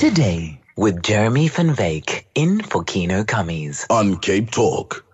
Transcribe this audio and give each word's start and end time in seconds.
Today 0.00 0.58
with 0.78 1.02
Jeremy 1.02 1.48
Van 1.48 1.76
Wyk 1.76 2.24
in 2.34 2.62
for 2.62 2.82
Kieno 2.82 3.22
Kammies 3.22 3.84
on 3.90 4.16
Cape 4.16 4.50
Talk 4.50 5.04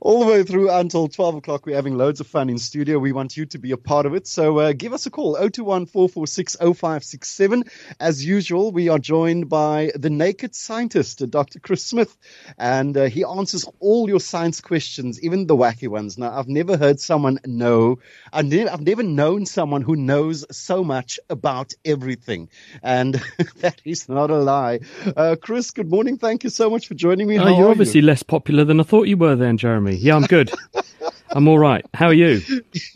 all 0.00 0.24
the 0.24 0.30
way 0.30 0.42
through 0.42 0.70
until 0.70 1.08
12 1.08 1.36
o'clock. 1.36 1.66
We're 1.66 1.76
having 1.76 1.96
loads 1.96 2.20
of 2.20 2.26
fun 2.26 2.50
in 2.50 2.58
studio. 2.58 2.98
We 2.98 3.12
want 3.12 3.36
you 3.36 3.46
to 3.46 3.58
be 3.58 3.72
a 3.72 3.76
part 3.76 4.06
of 4.06 4.14
it. 4.14 4.26
So 4.26 4.58
uh, 4.58 4.72
give 4.72 4.92
us 4.92 5.06
a 5.06 5.10
call 5.10 5.36
021 5.36 5.86
446 5.86 6.56
0567. 6.56 7.64
As 8.00 8.24
usual, 8.24 8.72
we 8.72 8.88
are 8.88 8.98
joined 8.98 9.48
by 9.48 9.92
the 9.94 10.10
naked 10.10 10.54
scientist, 10.54 11.28
Dr. 11.30 11.60
Chris 11.60 11.84
Smith, 11.84 12.16
and 12.58 12.96
uh, 12.96 13.04
he 13.04 13.24
answers 13.24 13.66
all 13.80 14.08
your 14.08 14.20
science 14.20 14.60
questions, 14.60 15.22
even 15.22 15.46
the 15.46 15.56
wacky 15.56 15.88
ones. 15.88 16.18
Now, 16.18 16.38
I've 16.38 16.48
never 16.48 16.76
heard 16.76 17.00
someone 17.00 17.38
know, 17.44 17.98
I've 18.32 18.46
never, 18.46 18.70
I've 18.70 18.80
never 18.80 19.02
known 19.02 19.46
someone 19.46 19.82
who 19.82 19.96
knows 19.96 20.44
so 20.56 20.84
much 20.84 21.18
about 21.28 21.74
everything. 21.84 22.48
And 22.82 23.14
that 23.56 23.80
is 23.84 24.08
not 24.08 24.30
a 24.30 24.38
lie. 24.38 24.80
Uh, 25.16 25.36
Chris, 25.40 25.70
good 25.70 25.90
morning. 25.90 26.18
Thank 26.18 26.44
you 26.44 26.50
so 26.50 26.70
much 26.70 26.88
for 26.88 26.94
joining 26.94 27.28
me. 27.28 27.38
Oh, 27.38 27.58
you're 27.58 27.70
obviously 27.70 28.00
you? 28.00 28.06
less 28.06 28.22
popular 28.22 28.64
than 28.64 28.80
I 28.80 28.84
thought 28.84 29.08
you 29.08 29.16
were 29.16 29.36
then, 29.36 29.56
Jeremy. 29.56 29.71
Jeremy? 29.72 29.96
Yeah, 29.96 30.16
I'm 30.16 30.24
good. 30.24 30.52
I'm 31.30 31.48
all 31.48 31.58
right. 31.58 31.82
How 31.94 32.08
are 32.08 32.12
you? 32.12 32.42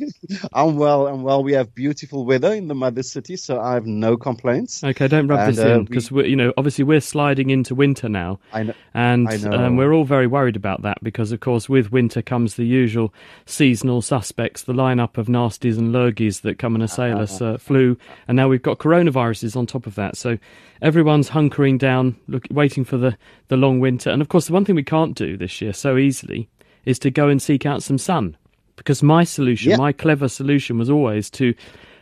I'm 0.53 0.77
well. 0.77 1.07
I'm 1.07 1.23
well. 1.23 1.43
We 1.43 1.55
have 1.55 1.75
beautiful 1.75 2.27
weather 2.27 2.53
in 2.53 2.69
the 2.69 2.75
mother 2.75 3.03
city, 3.03 3.37
so 3.37 3.59
I 3.59 3.73
have 3.73 3.87
no 3.87 4.19
complaints. 4.19 4.85
Okay, 4.85 5.09
don't 5.09 5.27
rub 5.27 5.41
and, 5.41 5.57
this 5.57 5.65
in 5.65 5.85
because 5.87 6.13
uh, 6.13 6.17
we, 6.17 6.29
you 6.29 6.37
know, 6.37 6.53
obviously 6.59 6.85
we're 6.85 7.01
sliding 7.01 7.49
into 7.49 7.75
winter 7.75 8.11
now, 8.11 8.39
I 8.53 8.65
know, 8.65 8.75
and 8.93 9.27
I 9.27 9.39
know. 9.39 9.53
Um, 9.53 9.77
we're 9.79 9.95
all 9.95 10.05
very 10.05 10.27
worried 10.27 10.55
about 10.55 10.83
that 10.83 11.03
because, 11.03 11.33
of 11.33 11.41
course, 11.41 11.67
with 11.67 11.93
winter 11.93 12.21
comes 12.21 12.57
the 12.57 12.67
usual 12.67 13.15
seasonal 13.47 14.03
suspects, 14.03 14.65
the 14.65 14.75
lineup 14.75 15.17
of 15.17 15.29
nasties 15.29 15.79
and 15.79 15.95
lurgies 15.95 16.43
that 16.43 16.59
come 16.59 16.75
and 16.75 16.85
assail 16.85 17.19
us, 17.19 17.41
uh, 17.41 17.57
flu, 17.57 17.97
and 18.29 18.37
now 18.37 18.49
we've 18.49 18.61
got 18.61 18.77
coronaviruses 18.77 19.57
on 19.57 19.65
top 19.65 19.87
of 19.87 19.95
that. 19.95 20.15
So 20.15 20.37
everyone's 20.83 21.31
hunkering 21.31 21.79
down, 21.79 22.17
look, 22.29 22.47
waiting 22.51 22.85
for 22.85 22.99
the 22.99 23.17
the 23.49 23.57
long 23.57 23.81
winter. 23.81 24.11
And 24.11 24.21
of 24.21 24.29
course, 24.29 24.47
the 24.47 24.53
one 24.53 24.67
thing 24.67 24.75
we 24.75 24.83
can't 24.83 25.17
do 25.17 25.39
this 25.39 25.63
year 25.63 25.73
so 25.73 25.97
easily 25.97 26.51
is 26.87 26.99
to 27.01 27.11
go 27.11 27.29
and 27.29 27.43
seek 27.43 27.67
out 27.67 27.83
some 27.83 27.99
sun. 27.99 28.37
Because 28.77 29.03
my 29.03 29.25
solution, 29.25 29.77
my 29.79 29.93
clever 29.93 30.29
solution, 30.29 30.79
was 30.79 30.91
always 30.91 31.31
to 31.31 31.55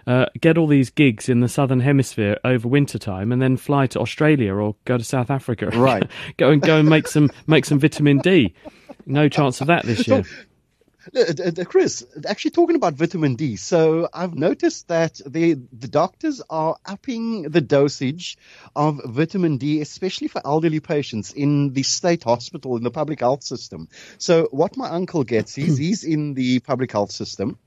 uh, 0.06 0.26
get 0.40 0.58
all 0.58 0.66
these 0.66 0.90
gigs 0.90 1.28
in 1.28 1.40
the 1.40 1.48
southern 1.48 1.80
hemisphere 1.80 2.38
over 2.44 2.68
winter 2.68 2.98
time, 2.98 3.32
and 3.32 3.40
then 3.40 3.56
fly 3.56 3.86
to 3.88 4.00
Australia 4.00 4.54
or 4.54 4.74
go 4.84 4.98
to 4.98 5.04
South 5.04 5.30
Africa. 5.30 5.66
Right. 5.68 6.08
go 6.36 6.50
and 6.50 6.60
go 6.60 6.78
and 6.78 6.88
make 6.88 7.08
some 7.08 7.30
make 7.46 7.64
some 7.64 7.78
vitamin 7.78 8.18
D. 8.18 8.54
No 9.06 9.28
chance 9.28 9.60
of 9.60 9.68
that 9.68 9.84
this 9.84 10.06
year. 10.08 10.24
Uh, 11.14 11.20
uh, 11.20 11.50
uh, 11.60 11.64
Chris, 11.64 12.06
actually 12.26 12.52
talking 12.52 12.76
about 12.76 12.94
vitamin 12.94 13.34
D, 13.34 13.56
so 13.56 14.08
I've 14.12 14.34
noticed 14.34 14.88
that 14.88 15.20
the 15.26 15.54
the 15.72 15.88
doctors 15.88 16.40
are 16.48 16.76
upping 16.86 17.42
the 17.42 17.60
dosage 17.60 18.38
of 18.74 19.00
vitamin 19.04 19.58
D, 19.58 19.80
especially 19.80 20.28
for 20.28 20.40
elderly 20.44 20.80
patients 20.80 21.32
in 21.32 21.72
the 21.72 21.82
state 21.82 22.24
hospital 22.24 22.76
in 22.76 22.82
the 22.82 22.90
public 22.90 23.20
health 23.20 23.42
system. 23.42 23.88
So 24.18 24.48
what 24.50 24.76
my 24.76 24.88
uncle 24.88 25.24
gets, 25.24 25.54
he's 25.54 25.76
he's 25.84 26.04
in 26.04 26.34
the 26.34 26.60
public 26.60 26.92
health 26.92 27.10
system 27.10 27.58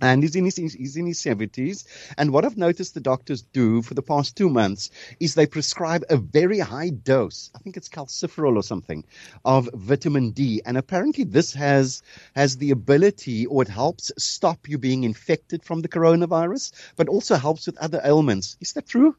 and 0.00 0.22
he's 0.22 0.36
in 0.36 0.44
his 0.44 0.56
he's 0.56 0.96
in 0.96 1.06
his 1.06 1.18
seventies. 1.18 1.84
And 2.18 2.32
what 2.32 2.44
I've 2.44 2.56
noticed 2.56 2.94
the 2.94 3.00
doctors 3.00 3.42
do 3.42 3.82
for 3.82 3.94
the 3.94 4.02
past 4.02 4.36
two 4.36 4.48
months 4.48 4.90
is 5.20 5.34
they 5.34 5.46
prescribe 5.46 6.04
a 6.10 6.16
very 6.16 6.58
high 6.58 6.90
dose. 6.90 7.50
I 7.54 7.58
think 7.58 7.76
it's 7.76 7.88
calciferol 7.88 8.56
or 8.56 8.62
something 8.62 9.04
of 9.44 9.68
vitamin 9.74 10.30
D, 10.30 10.62
and 10.64 10.76
apparently 10.76 11.24
this 11.24 11.54
has 11.54 12.02
has 12.34 12.56
the 12.56 12.70
ability, 12.70 13.46
or 13.46 13.62
it 13.62 13.68
helps 13.68 14.12
stop 14.18 14.68
you 14.68 14.78
being 14.78 15.04
infected 15.04 15.64
from 15.64 15.82
the 15.82 15.88
coronavirus, 15.88 16.72
but 16.96 17.08
also 17.08 17.36
helps 17.36 17.66
with 17.66 17.78
other 17.78 18.00
ailments. 18.04 18.56
Is 18.60 18.72
that 18.72 18.86
true? 18.86 19.16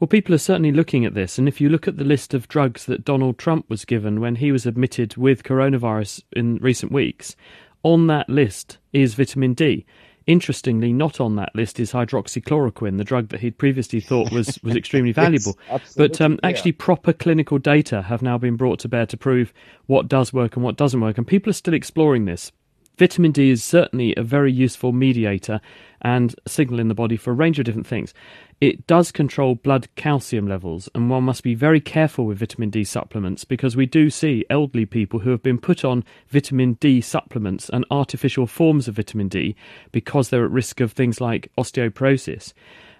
Well, 0.00 0.08
people 0.08 0.34
are 0.34 0.38
certainly 0.38 0.72
looking 0.72 1.04
at 1.04 1.14
this, 1.14 1.38
and 1.38 1.46
if 1.46 1.60
you 1.60 1.68
look 1.68 1.86
at 1.86 1.96
the 1.96 2.04
list 2.04 2.34
of 2.34 2.48
drugs 2.48 2.84
that 2.86 3.04
Donald 3.04 3.38
Trump 3.38 3.70
was 3.70 3.84
given 3.84 4.20
when 4.20 4.36
he 4.36 4.50
was 4.50 4.66
admitted 4.66 5.16
with 5.16 5.44
coronavirus 5.44 6.22
in 6.32 6.56
recent 6.56 6.90
weeks, 6.90 7.36
on 7.84 8.08
that 8.08 8.28
list 8.28 8.78
is 8.92 9.14
vitamin 9.14 9.54
D. 9.54 9.86
Interestingly, 10.28 10.92
not 10.92 11.20
on 11.22 11.36
that 11.36 11.54
list 11.54 11.80
is 11.80 11.90
hydroxychloroquine, 11.92 12.98
the 12.98 13.04
drug 13.04 13.28
that 13.30 13.40
he'd 13.40 13.56
previously 13.56 13.98
thought 13.98 14.30
was, 14.30 14.58
was 14.62 14.76
extremely 14.76 15.10
valuable. 15.10 15.58
yes, 15.70 15.94
but 15.94 16.20
um, 16.20 16.38
actually, 16.42 16.72
yeah. 16.72 16.76
proper 16.84 17.14
clinical 17.14 17.56
data 17.56 18.02
have 18.02 18.20
now 18.20 18.36
been 18.36 18.54
brought 18.54 18.78
to 18.80 18.88
bear 18.88 19.06
to 19.06 19.16
prove 19.16 19.54
what 19.86 20.06
does 20.06 20.30
work 20.30 20.54
and 20.54 20.62
what 20.62 20.76
doesn't 20.76 21.00
work. 21.00 21.16
And 21.16 21.26
people 21.26 21.48
are 21.48 21.54
still 21.54 21.72
exploring 21.72 22.26
this. 22.26 22.52
Vitamin 22.98 23.30
D 23.30 23.50
is 23.50 23.62
certainly 23.62 24.12
a 24.16 24.24
very 24.24 24.50
useful 24.50 24.90
mediator 24.90 25.60
and 26.02 26.34
signal 26.48 26.80
in 26.80 26.88
the 26.88 26.94
body 26.94 27.16
for 27.16 27.30
a 27.30 27.34
range 27.34 27.60
of 27.60 27.64
different 27.64 27.86
things. 27.86 28.12
It 28.60 28.88
does 28.88 29.12
control 29.12 29.54
blood 29.54 29.86
calcium 29.94 30.48
levels, 30.48 30.88
and 30.96 31.08
one 31.08 31.22
must 31.22 31.44
be 31.44 31.54
very 31.54 31.80
careful 31.80 32.26
with 32.26 32.40
vitamin 32.40 32.70
D 32.70 32.82
supplements 32.82 33.44
because 33.44 33.76
we 33.76 33.86
do 33.86 34.10
see 34.10 34.44
elderly 34.50 34.84
people 34.84 35.20
who 35.20 35.30
have 35.30 35.44
been 35.44 35.58
put 35.58 35.84
on 35.84 36.02
vitamin 36.26 36.72
D 36.74 37.00
supplements 37.00 37.68
and 37.68 37.84
artificial 37.88 38.48
forms 38.48 38.88
of 38.88 38.96
vitamin 38.96 39.28
D 39.28 39.54
because 39.92 40.30
they're 40.30 40.44
at 40.44 40.50
risk 40.50 40.80
of 40.80 40.90
things 40.90 41.20
like 41.20 41.52
osteoporosis. 41.56 42.52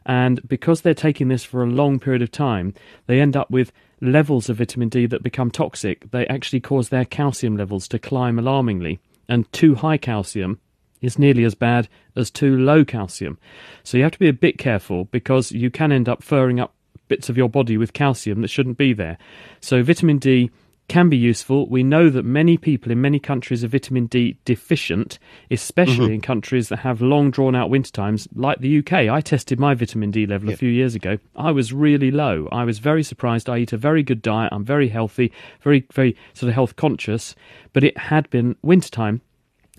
And 0.06 0.46
because 0.48 0.82
they're 0.82 0.94
taking 0.94 1.26
this 1.26 1.42
for 1.42 1.64
a 1.64 1.66
long 1.66 1.98
period 1.98 2.22
of 2.22 2.30
time, 2.30 2.72
they 3.08 3.20
end 3.20 3.36
up 3.36 3.50
with 3.50 3.72
levels 4.00 4.48
of 4.48 4.58
vitamin 4.58 4.90
D 4.90 5.06
that 5.06 5.24
become 5.24 5.50
toxic. 5.50 6.08
They 6.12 6.24
actually 6.28 6.60
cause 6.60 6.90
their 6.90 7.04
calcium 7.04 7.56
levels 7.56 7.88
to 7.88 7.98
climb 7.98 8.38
alarmingly 8.38 9.00
and 9.28 9.50
too 9.52 9.74
high 9.76 9.96
calcium 9.96 10.60
is 11.00 11.18
nearly 11.18 11.44
as 11.44 11.54
bad 11.54 11.88
as 12.16 12.30
too 12.30 12.56
low 12.56 12.84
calcium. 12.84 13.38
So 13.84 13.96
you 13.96 14.02
have 14.02 14.12
to 14.12 14.18
be 14.18 14.28
a 14.28 14.32
bit 14.32 14.58
careful 14.58 15.04
because 15.06 15.52
you 15.52 15.70
can 15.70 15.92
end 15.92 16.08
up 16.08 16.22
furring 16.22 16.58
up 16.58 16.74
bits 17.08 17.28
of 17.28 17.36
your 17.36 17.48
body 17.48 17.76
with 17.76 17.92
calcium 17.92 18.42
that 18.42 18.48
shouldn't 18.48 18.78
be 18.78 18.92
there. 18.92 19.18
So 19.60 19.82
vitamin 19.82 20.18
D 20.18 20.50
can 20.88 21.08
be 21.08 21.16
useful. 21.16 21.68
We 21.68 21.82
know 21.82 22.08
that 22.10 22.24
many 22.24 22.56
people 22.56 22.90
in 22.90 23.00
many 23.00 23.18
countries 23.18 23.62
are 23.62 23.68
vitamin 23.68 24.06
D 24.06 24.38
deficient, 24.44 25.18
especially 25.50 26.06
mm-hmm. 26.06 26.14
in 26.14 26.20
countries 26.20 26.68
that 26.70 26.80
have 26.80 27.00
long 27.02 27.30
drawn 27.30 27.54
out 27.54 27.70
winter 27.70 27.92
times 27.92 28.26
like 28.34 28.60
the 28.60 28.78
UK. 28.78 28.92
I 28.92 29.20
tested 29.20 29.60
my 29.60 29.74
vitamin 29.74 30.10
D 30.10 30.26
level 30.26 30.48
yep. 30.48 30.56
a 30.56 30.58
few 30.58 30.70
years 30.70 30.94
ago. 30.94 31.18
I 31.36 31.52
was 31.52 31.72
really 31.72 32.10
low. 32.10 32.48
I 32.50 32.64
was 32.64 32.78
very 32.78 33.02
surprised. 33.02 33.48
I 33.48 33.58
eat 33.58 33.72
a 33.72 33.76
very 33.76 34.02
good 34.02 34.22
diet. 34.22 34.52
I'm 34.52 34.64
very 34.64 34.88
healthy, 34.88 35.32
very 35.62 35.86
very 35.92 36.16
sort 36.32 36.48
of 36.48 36.54
health 36.54 36.76
conscious, 36.76 37.34
but 37.72 37.84
it 37.84 37.96
had 37.96 38.28
been 38.30 38.56
wintertime 38.62 39.20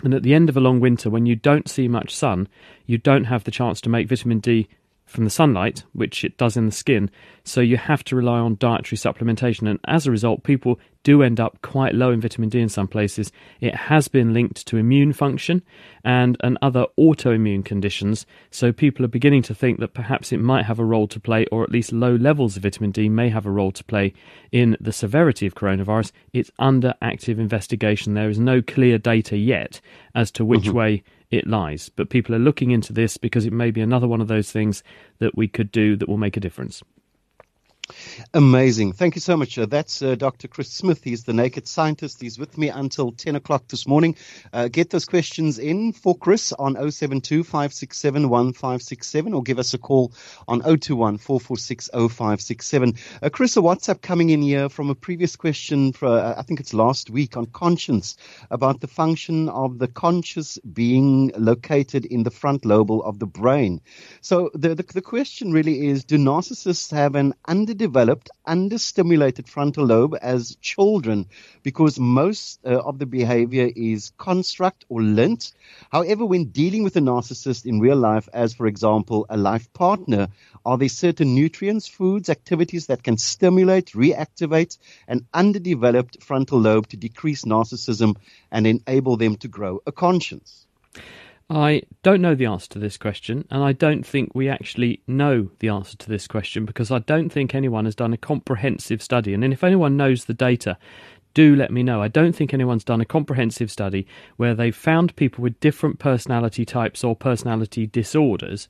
and 0.03 0.13
at 0.13 0.23
the 0.23 0.33
end 0.33 0.49
of 0.49 0.55
a 0.55 0.61
long 0.61 0.79
winter, 0.79 1.09
when 1.09 1.25
you 1.25 1.35
don't 1.35 1.69
see 1.69 1.87
much 1.87 2.15
sun, 2.15 2.47
you 2.85 2.97
don't 2.97 3.25
have 3.25 3.43
the 3.43 3.51
chance 3.51 3.81
to 3.81 3.89
make 3.89 4.07
vitamin 4.07 4.39
D 4.39 4.69
from 5.09 5.23
the 5.23 5.29
sunlight, 5.29 5.83
which 5.93 6.23
it 6.23 6.37
does 6.37 6.55
in 6.55 6.67
the 6.67 6.71
skin. 6.71 7.09
So 7.43 7.61
you 7.61 7.77
have 7.77 8.03
to 8.05 8.15
rely 8.15 8.37
on 8.37 8.57
dietary 8.59 8.97
supplementation. 8.97 9.67
And 9.67 9.79
as 9.85 10.05
a 10.05 10.11
result, 10.11 10.43
people 10.43 10.79
do 11.03 11.23
end 11.23 11.39
up 11.39 11.61
quite 11.61 11.95
low 11.95 12.11
in 12.11 12.21
vitamin 12.21 12.49
D 12.49 12.59
in 12.59 12.69
some 12.69 12.87
places. 12.87 13.31
It 13.59 13.73
has 13.73 14.07
been 14.07 14.33
linked 14.33 14.67
to 14.67 14.77
immune 14.77 15.13
function 15.13 15.63
and, 16.03 16.37
and 16.41 16.57
other 16.61 16.85
autoimmune 16.99 17.65
conditions. 17.65 18.27
So 18.51 18.71
people 18.71 19.03
are 19.03 19.09
beginning 19.09 19.41
to 19.43 19.55
think 19.55 19.79
that 19.79 19.95
perhaps 19.95 20.31
it 20.31 20.39
might 20.39 20.65
have 20.65 20.77
a 20.77 20.85
role 20.85 21.07
to 21.07 21.19
play, 21.19 21.45
or 21.51 21.63
at 21.63 21.71
least 21.71 21.91
low 21.91 22.15
levels 22.15 22.55
of 22.55 22.63
vitamin 22.63 22.91
D 22.91 23.09
may 23.09 23.29
have 23.29 23.47
a 23.47 23.51
role 23.51 23.71
to 23.71 23.83
play 23.83 24.13
in 24.51 24.77
the 24.79 24.93
severity 24.93 25.47
of 25.47 25.55
coronavirus. 25.55 26.11
It's 26.33 26.51
under 26.59 26.93
active 27.01 27.39
investigation. 27.39 28.13
There 28.13 28.29
is 28.29 28.39
no 28.39 28.61
clear 28.61 28.99
data 28.99 29.37
yet 29.37 29.81
as 30.13 30.29
to 30.31 30.45
which 30.45 30.65
mm-hmm. 30.65 30.77
way 30.77 31.03
it 31.31 31.47
lies. 31.47 31.89
But 31.89 32.09
people 32.09 32.35
are 32.35 32.39
looking 32.39 32.71
into 32.71 32.93
this 32.93 33.17
because 33.17 33.45
it 33.45 33.53
may 33.53 33.71
be 33.71 33.81
another 33.81 34.07
one 34.07 34.21
of 34.21 34.27
those 34.27 34.51
things 34.51 34.83
that 35.19 35.35
we 35.35 35.47
could 35.47 35.71
do 35.71 35.95
that 35.95 36.09
will 36.09 36.17
make 36.17 36.37
a 36.37 36.41
difference. 36.41 36.81
Amazing. 38.33 38.93
Thank 38.93 39.15
you 39.15 39.21
so 39.21 39.35
much. 39.35 39.57
Uh, 39.57 39.65
that's 39.65 40.01
uh, 40.01 40.15
Dr. 40.15 40.47
Chris 40.47 40.71
Smith. 40.71 41.03
He's 41.03 41.23
the 41.23 41.33
naked 41.33 41.67
scientist. 41.67 42.21
He's 42.21 42.37
with 42.37 42.57
me 42.57 42.69
until 42.69 43.11
10 43.11 43.35
o'clock 43.35 43.67
this 43.67 43.87
morning. 43.87 44.15
Uh, 44.53 44.67
get 44.67 44.89
those 44.89 45.05
questions 45.05 45.57
in 45.57 45.93
for 45.93 46.17
Chris 46.17 46.53
on 46.53 46.75
072 46.75 47.43
567 47.43 48.29
1567 48.29 49.33
or 49.33 49.41
give 49.41 49.59
us 49.59 49.73
a 49.73 49.77
call 49.77 50.13
on 50.47 50.61
021 50.61 51.17
446 51.17 51.89
0567. 51.93 52.93
Uh, 53.21 53.29
Chris, 53.29 53.57
a 53.57 53.61
WhatsApp 53.61 54.01
coming 54.01 54.29
in 54.29 54.41
here 54.41 54.69
from 54.69 54.89
a 54.89 54.95
previous 54.95 55.35
question 55.35 55.93
for, 55.93 56.07
uh, 56.07 56.35
I 56.37 56.43
think 56.43 56.59
it's 56.59 56.73
last 56.73 57.09
week 57.09 57.37
on 57.37 57.47
conscience 57.47 58.15
about 58.51 58.81
the 58.81 58.87
function 58.87 59.49
of 59.49 59.79
the 59.79 59.87
conscious 59.87 60.57
being 60.59 61.31
located 61.37 62.05
in 62.05 62.23
the 62.23 62.31
front 62.31 62.65
lobe 62.65 62.91
of 62.91 63.19
the 63.19 63.27
brain. 63.27 63.81
So 64.21 64.51
the, 64.53 64.75
the, 64.75 64.83
the 64.83 65.01
question 65.01 65.51
really 65.51 65.87
is, 65.87 66.03
do 66.03 66.17
narcissists 66.17 66.91
have 66.91 67.15
an 67.15 67.33
under 67.45 67.73
underdeveloped, 67.79 68.29
understimulated 68.45 69.47
frontal 69.47 69.85
lobe 69.85 70.13
as 70.21 70.57
children 70.59 71.25
because 71.63 71.97
most 71.97 72.59
uh, 72.65 72.71
of 72.79 72.99
the 72.99 73.05
behavior 73.05 73.69
is 73.73 74.11
construct 74.17 74.83
or 74.89 75.01
lint. 75.01 75.53
However, 75.89 76.25
when 76.25 76.51
dealing 76.51 76.83
with 76.83 76.97
a 76.97 76.99
narcissist 76.99 77.65
in 77.65 77.79
real 77.79 77.95
life, 77.95 78.27
as 78.33 78.53
for 78.53 78.67
example, 78.67 79.25
a 79.29 79.37
life 79.37 79.71
partner, 79.71 80.27
are 80.65 80.77
there 80.77 80.89
certain 80.89 81.33
nutrients, 81.33 81.87
foods, 81.87 82.27
activities 82.27 82.87
that 82.87 83.01
can 83.01 83.17
stimulate, 83.17 83.93
reactivate 83.93 84.77
an 85.07 85.25
underdeveloped 85.33 86.21
frontal 86.21 86.59
lobe 86.59 86.87
to 86.87 86.97
decrease 86.97 87.45
narcissism 87.45 88.17
and 88.51 88.67
enable 88.67 89.15
them 89.15 89.37
to 89.37 89.47
grow 89.47 89.79
a 89.87 89.93
conscience? 89.93 90.65
I 91.49 91.81
don't 92.03 92.21
know 92.21 92.35
the 92.35 92.45
answer 92.45 92.69
to 92.69 92.79
this 92.79 92.97
question, 92.97 93.47
and 93.49 93.63
I 93.63 93.71
don't 93.71 94.05
think 94.05 94.35
we 94.35 94.47
actually 94.47 95.01
know 95.07 95.49
the 95.59 95.69
answer 95.69 95.97
to 95.97 96.09
this 96.09 96.27
question 96.27 96.63
because 96.63 96.91
I 96.91 96.99
don't 96.99 97.29
think 97.29 97.55
anyone 97.55 97.85
has 97.85 97.95
done 97.95 98.13
a 98.13 98.17
comprehensive 98.17 99.01
study. 99.01 99.33
And 99.33 99.43
if 99.43 99.63
anyone 99.63 99.97
knows 99.97 100.25
the 100.25 100.35
data, 100.35 100.77
do 101.33 101.55
let 101.55 101.71
me 101.71 101.81
know. 101.81 102.03
I 102.03 102.07
don't 102.07 102.35
think 102.35 102.53
anyone's 102.53 102.83
done 102.83 103.01
a 103.01 103.05
comprehensive 103.05 103.71
study 103.71 104.05
where 104.37 104.53
they've 104.53 104.75
found 104.75 105.15
people 105.15 105.41
with 105.41 105.59
different 105.59 105.97
personality 105.97 106.65
types 106.65 107.03
or 107.03 107.15
personality 107.15 107.87
disorders 107.87 108.67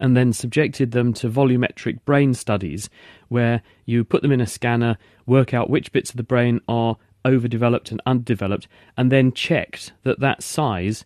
and 0.00 0.16
then 0.16 0.32
subjected 0.32 0.90
them 0.92 1.12
to 1.12 1.28
volumetric 1.28 2.04
brain 2.04 2.34
studies 2.34 2.90
where 3.28 3.62
you 3.84 4.04
put 4.04 4.22
them 4.22 4.32
in 4.32 4.40
a 4.40 4.46
scanner, 4.46 4.96
work 5.26 5.54
out 5.54 5.70
which 5.70 5.92
bits 5.92 6.10
of 6.10 6.16
the 6.16 6.22
brain 6.22 6.60
are 6.68 6.96
overdeveloped 7.24 7.90
and 7.90 8.00
underdeveloped, 8.06 8.66
and 8.96 9.12
then 9.12 9.32
checked 9.32 9.92
that 10.02 10.20
that 10.20 10.42
size 10.42 11.04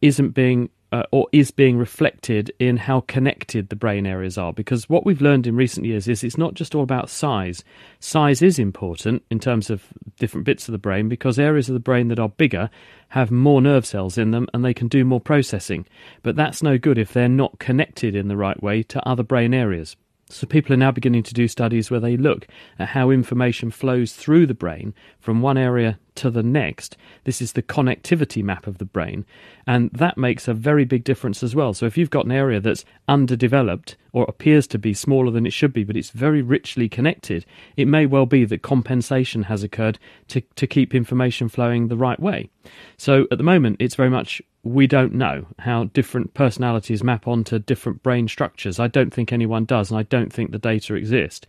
isn't 0.00 0.30
being 0.30 0.70
uh, 0.90 1.02
or 1.10 1.28
is 1.32 1.50
being 1.50 1.76
reflected 1.76 2.50
in 2.58 2.76
how 2.76 3.00
connected 3.00 3.68
the 3.68 3.76
brain 3.76 4.06
areas 4.06 4.38
are. 4.38 4.52
Because 4.52 4.88
what 4.88 5.04
we've 5.04 5.20
learned 5.20 5.46
in 5.46 5.54
recent 5.54 5.84
years 5.84 6.08
is 6.08 6.24
it's 6.24 6.38
not 6.38 6.54
just 6.54 6.74
all 6.74 6.82
about 6.82 7.10
size. 7.10 7.62
Size 8.00 8.40
is 8.40 8.58
important 8.58 9.22
in 9.30 9.38
terms 9.38 9.68
of 9.70 9.82
different 10.18 10.46
bits 10.46 10.66
of 10.68 10.72
the 10.72 10.78
brain 10.78 11.08
because 11.08 11.38
areas 11.38 11.68
of 11.68 11.74
the 11.74 11.80
brain 11.80 12.08
that 12.08 12.18
are 12.18 12.30
bigger 12.30 12.70
have 13.08 13.30
more 13.30 13.60
nerve 13.60 13.84
cells 13.84 14.16
in 14.16 14.30
them 14.30 14.46
and 14.54 14.64
they 14.64 14.74
can 14.74 14.88
do 14.88 15.04
more 15.04 15.20
processing. 15.20 15.86
But 16.22 16.36
that's 16.36 16.62
no 16.62 16.78
good 16.78 16.98
if 16.98 17.12
they're 17.12 17.28
not 17.28 17.58
connected 17.58 18.14
in 18.14 18.28
the 18.28 18.36
right 18.36 18.60
way 18.62 18.82
to 18.84 19.06
other 19.06 19.22
brain 19.22 19.52
areas. 19.52 19.96
So 20.30 20.46
people 20.46 20.74
are 20.74 20.78
now 20.78 20.90
beginning 20.90 21.22
to 21.24 21.34
do 21.34 21.48
studies 21.48 21.90
where 21.90 22.00
they 22.00 22.16
look 22.16 22.46
at 22.78 22.88
how 22.88 23.10
information 23.10 23.70
flows 23.70 24.12
through 24.12 24.46
the 24.46 24.54
brain 24.54 24.94
from 25.20 25.40
one 25.40 25.56
area 25.56 25.98
to 26.18 26.30
the 26.30 26.42
next. 26.42 26.96
This 27.24 27.40
is 27.40 27.52
the 27.52 27.62
connectivity 27.62 28.42
map 28.42 28.66
of 28.66 28.78
the 28.78 28.84
brain, 28.84 29.24
and 29.66 29.90
that 29.92 30.18
makes 30.18 30.46
a 30.46 30.54
very 30.54 30.84
big 30.84 31.04
difference 31.04 31.42
as 31.42 31.54
well. 31.54 31.74
So 31.74 31.86
if 31.86 31.96
you've 31.96 32.10
got 32.10 32.26
an 32.26 32.32
area 32.32 32.60
that's 32.60 32.84
underdeveloped 33.08 33.96
or 34.12 34.24
appears 34.28 34.66
to 34.68 34.78
be 34.78 34.94
smaller 34.94 35.30
than 35.30 35.46
it 35.46 35.52
should 35.52 35.72
be, 35.72 35.84
but 35.84 35.96
it's 35.96 36.10
very 36.10 36.42
richly 36.42 36.88
connected, 36.88 37.46
it 37.76 37.86
may 37.86 38.06
well 38.06 38.26
be 38.26 38.44
that 38.44 38.62
compensation 38.62 39.44
has 39.44 39.62
occurred 39.62 39.98
to, 40.28 40.40
to 40.56 40.66
keep 40.66 40.94
information 40.94 41.48
flowing 41.48 41.88
the 41.88 41.96
right 41.96 42.20
way. 42.20 42.50
So 42.96 43.26
at 43.30 43.38
the 43.38 43.44
moment, 43.44 43.76
it's 43.80 43.94
very 43.94 44.10
much 44.10 44.42
we 44.62 44.86
don't 44.86 45.14
know 45.14 45.46
how 45.60 45.84
different 45.84 46.34
personalities 46.34 47.02
map 47.04 47.26
onto 47.26 47.58
different 47.58 48.02
brain 48.02 48.28
structures. 48.28 48.78
I 48.78 48.88
don't 48.88 49.12
think 49.12 49.32
anyone 49.32 49.64
does, 49.64 49.90
and 49.90 49.98
I 49.98 50.02
don't 50.02 50.32
think 50.32 50.50
the 50.50 50.58
data 50.58 50.94
exist. 50.94 51.46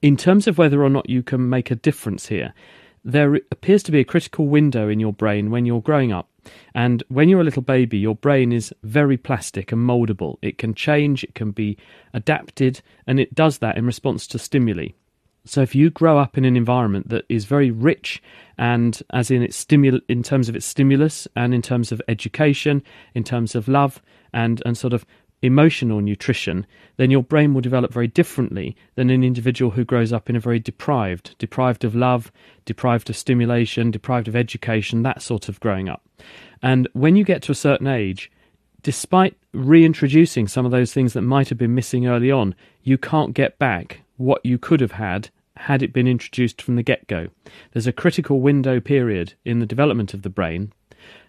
In 0.00 0.16
terms 0.16 0.46
of 0.46 0.58
whether 0.58 0.82
or 0.82 0.90
not 0.90 1.10
you 1.10 1.22
can 1.22 1.48
make 1.48 1.70
a 1.70 1.76
difference 1.76 2.28
here, 2.28 2.54
there 3.04 3.34
appears 3.50 3.82
to 3.84 3.92
be 3.92 4.00
a 4.00 4.04
critical 4.04 4.48
window 4.48 4.88
in 4.88 5.00
your 5.00 5.12
brain 5.12 5.50
when 5.50 5.66
you're 5.66 5.82
growing 5.82 6.12
up. 6.12 6.28
And 6.74 7.02
when 7.08 7.28
you're 7.28 7.40
a 7.40 7.44
little 7.44 7.62
baby, 7.62 7.98
your 7.98 8.14
brain 8.14 8.52
is 8.52 8.72
very 8.82 9.16
plastic 9.16 9.72
and 9.72 9.86
moldable. 9.86 10.36
It 10.42 10.58
can 10.58 10.74
change, 10.74 11.24
it 11.24 11.34
can 11.34 11.50
be 11.50 11.76
adapted, 12.14 12.80
and 13.06 13.20
it 13.20 13.34
does 13.34 13.58
that 13.58 13.76
in 13.76 13.86
response 13.86 14.26
to 14.28 14.38
stimuli. 14.38 14.88
So 15.44 15.62
if 15.62 15.74
you 15.74 15.88
grow 15.88 16.18
up 16.18 16.36
in 16.36 16.44
an 16.44 16.56
environment 16.56 17.08
that 17.08 17.24
is 17.30 17.46
very 17.46 17.70
rich 17.70 18.22
and 18.58 19.00
as 19.14 19.30
in 19.30 19.42
its 19.42 19.64
stimul 19.64 20.00
in 20.08 20.22
terms 20.22 20.50
of 20.50 20.56
its 20.56 20.66
stimulus 20.66 21.26
and 21.34 21.54
in 21.54 21.62
terms 21.62 21.90
of 21.90 22.02
education, 22.06 22.82
in 23.14 23.24
terms 23.24 23.54
of 23.54 23.66
love 23.66 24.02
and 24.34 24.62
and 24.66 24.76
sort 24.76 24.92
of 24.92 25.06
emotional 25.42 26.00
nutrition, 26.00 26.66
then 26.96 27.10
your 27.10 27.22
brain 27.22 27.54
will 27.54 27.60
develop 27.60 27.92
very 27.92 28.08
differently 28.08 28.76
than 28.94 29.10
an 29.10 29.22
individual 29.22 29.72
who 29.72 29.84
grows 29.84 30.12
up 30.12 30.28
in 30.28 30.36
a 30.36 30.40
very 30.40 30.58
deprived, 30.58 31.36
deprived 31.38 31.84
of 31.84 31.94
love, 31.94 32.32
deprived 32.64 33.08
of 33.08 33.16
stimulation, 33.16 33.90
deprived 33.90 34.28
of 34.28 34.36
education, 34.36 35.02
that 35.02 35.22
sort 35.22 35.48
of 35.48 35.60
growing 35.60 35.88
up. 35.88 36.02
And 36.62 36.88
when 36.92 37.16
you 37.16 37.24
get 37.24 37.42
to 37.42 37.52
a 37.52 37.56
certain 37.56 37.86
age, 37.86 38.30
despite 38.82 39.36
reintroducing 39.52 40.48
some 40.48 40.66
of 40.66 40.72
those 40.72 40.92
things 40.92 41.12
that 41.12 41.22
might 41.22 41.48
have 41.48 41.58
been 41.58 41.74
missing 41.74 42.06
early 42.06 42.30
on, 42.30 42.54
you 42.82 42.98
can't 42.98 43.34
get 43.34 43.58
back 43.58 44.00
what 44.16 44.44
you 44.44 44.58
could 44.58 44.80
have 44.80 44.92
had 44.92 45.30
had 45.58 45.82
it 45.82 45.92
been 45.92 46.06
introduced 46.06 46.62
from 46.62 46.76
the 46.76 46.82
get 46.82 47.06
go. 47.06 47.28
There's 47.72 47.86
a 47.86 47.92
critical 47.92 48.40
window 48.40 48.80
period 48.80 49.34
in 49.44 49.58
the 49.58 49.66
development 49.66 50.14
of 50.14 50.22
the 50.22 50.30
brain. 50.30 50.72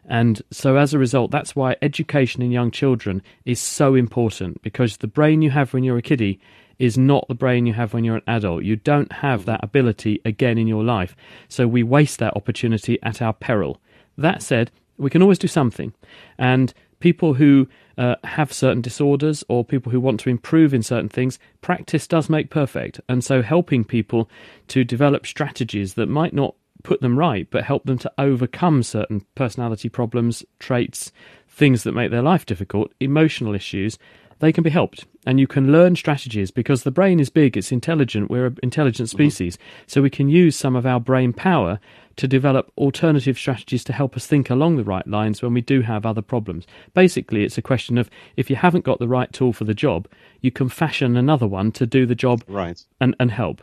And 0.06 0.42
so, 0.52 0.78
as 0.78 0.94
a 0.94 1.00
result, 1.00 1.32
that's 1.32 1.56
why 1.56 1.76
education 1.82 2.42
in 2.42 2.52
young 2.52 2.72
children 2.72 3.22
is 3.46 3.60
so 3.60 3.96
important 3.96 4.62
because 4.62 4.98
the 4.98 5.08
brain 5.08 5.42
you 5.42 5.52
have 5.52 5.74
when 5.74 5.84
you're 5.84 5.98
a 5.98 6.02
kiddie 6.02 6.40
is 6.80 6.98
not 6.98 7.28
the 7.28 7.36
brain 7.36 7.66
you 7.66 7.74
have 7.74 7.94
when 7.94 8.04
you're 8.04 8.16
an 8.16 8.24
adult. 8.26 8.64
You 8.64 8.76
don't 8.76 9.12
have 9.12 9.46
that 9.46 9.64
ability 9.64 10.22
again 10.26 10.58
in 10.58 10.68
your 10.68 10.84
life. 10.84 11.16
So, 11.48 11.68
we 11.68 11.84
waste 11.84 12.20
that 12.20 12.36
opportunity 12.36 12.98
at 13.04 13.22
our 13.22 13.34
peril. 13.34 13.80
That 14.18 14.42
said, 14.42 14.72
we 14.98 15.10
can 15.10 15.22
always 15.22 15.40
do 15.40 15.48
something. 15.48 15.94
And 16.38 16.74
people 17.00 17.36
who 17.36 17.68
uh, 17.98 18.16
have 18.24 18.54
certain 18.54 18.82
disorders 18.82 19.44
or 19.48 19.64
people 19.66 19.92
who 19.92 20.00
want 20.00 20.20
to 20.22 20.30
improve 20.30 20.74
in 20.74 20.84
certain 20.84 21.10
things, 21.10 21.40
practice 21.62 22.08
does 22.08 22.30
make 22.30 22.50
perfect. 22.50 23.00
And 23.10 23.24
so 23.24 23.42
helping 23.42 23.84
people 23.84 24.30
to 24.70 24.84
develop 24.84 25.26
strategies 25.26 25.96
that 25.96 26.08
might 26.08 26.34
not 26.34 26.56
put 26.84 27.02
them 27.02 27.18
right, 27.20 27.48
but 27.50 27.64
help 27.64 27.84
them 27.84 27.98
to 28.00 28.12
overcome 28.18 28.84
certain 28.84 29.26
personality 29.36 29.90
problems, 29.90 30.46
traits, 30.60 31.12
things 31.48 31.84
that 31.84 31.92
make 31.94 32.12
their 32.12 32.22
life 32.22 32.46
difficult, 32.46 32.92
emotional 33.00 33.54
issues, 33.54 33.98
they 34.40 34.52
can 34.52 34.64
be 34.64 34.70
helped. 34.70 35.06
And 35.26 35.40
you 35.40 35.48
can 35.48 35.72
learn 35.72 35.96
strategies 35.96 36.50
because 36.52 36.84
the 36.84 36.92
brain 36.92 37.20
is 37.20 37.30
big, 37.30 37.56
it's 37.56 37.72
intelligent, 37.72 38.30
we're 38.30 38.48
an 38.48 38.58
intelligent 38.64 39.10
mm-hmm. 39.10 39.18
species. 39.18 39.58
Mm-hmm. 39.58 39.84
So 39.88 40.02
we 40.02 40.10
can 40.10 40.30
use 40.30 40.56
some 40.56 40.76
of 40.76 40.86
our 40.86 41.00
brain 41.00 41.34
power 41.34 41.80
to 42.16 42.28
develop 42.28 42.72
alternative 42.78 43.38
strategies 43.38 43.84
to 43.86 43.94
help 43.94 44.18
us 44.18 44.26
think 44.26 44.50
along 44.50 44.76
the 44.76 44.84
right 44.84 45.08
lines 45.08 45.42
when 45.42 45.54
we 45.54 45.62
do 45.62 45.82
have 45.82 46.06
other 46.06 46.22
problems. 46.22 46.68
Basically, 46.94 47.44
it's 47.44 47.58
a 47.58 47.62
question 47.62 47.98
of 47.98 48.10
if 48.36 48.50
you 48.50 48.58
haven't 48.58 48.84
got 48.84 49.00
the 49.00 49.08
right 49.08 49.32
tool 49.32 49.54
for 49.54 49.64
the 49.64 49.74
job, 49.74 50.08
you 50.42 50.52
can 50.52 50.68
fashion 50.68 51.16
another 51.16 51.48
one 51.48 51.72
to 51.74 51.86
do 51.86 52.06
the 52.06 52.16
job 52.16 52.44
right. 52.48 52.84
and, 53.00 53.16
and 53.20 53.32
help. 53.32 53.62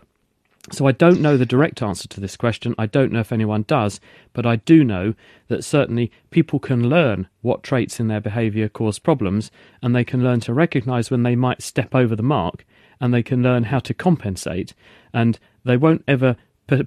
So 0.73 0.87
I 0.87 0.93
don't 0.93 1.21
know 1.21 1.37
the 1.37 1.47
direct 1.47 1.81
answer 1.81 2.09
to 2.09 2.21
this 2.21 2.37
question. 2.37 2.75
I 2.77 2.87
don't 2.87 3.13
know 3.13 3.21
if 3.21 3.33
anyone 3.33 3.65
does, 3.69 4.01
but 4.33 4.45
I 4.45 4.57
do 4.57 4.83
know 4.83 5.15
that 5.49 5.65
certainly 5.65 6.11
people 6.31 6.59
can 6.59 6.89
learn 6.89 7.29
what 7.43 7.63
traits 7.63 8.01
in 8.01 8.09
their 8.09 8.21
behavior 8.21 8.69
cause 8.69 8.99
problems 8.99 9.51
and 9.81 9.95
they 9.95 10.05
can 10.05 10.25
learn 10.25 10.41
to 10.41 10.53
recognize 10.53 11.11
when 11.11 11.23
they 11.23 11.37
might 11.37 11.63
step 11.63 11.95
over 11.95 12.17
the 12.17 12.23
mark 12.23 12.67
and 13.01 13.15
they 13.15 13.23
can 13.23 13.43
learn 13.43 13.65
how 13.65 13.79
to 13.79 13.95
compensate 13.95 14.75
and 15.13 15.39
they 15.65 15.77
won't 15.77 16.03
ever 16.09 16.37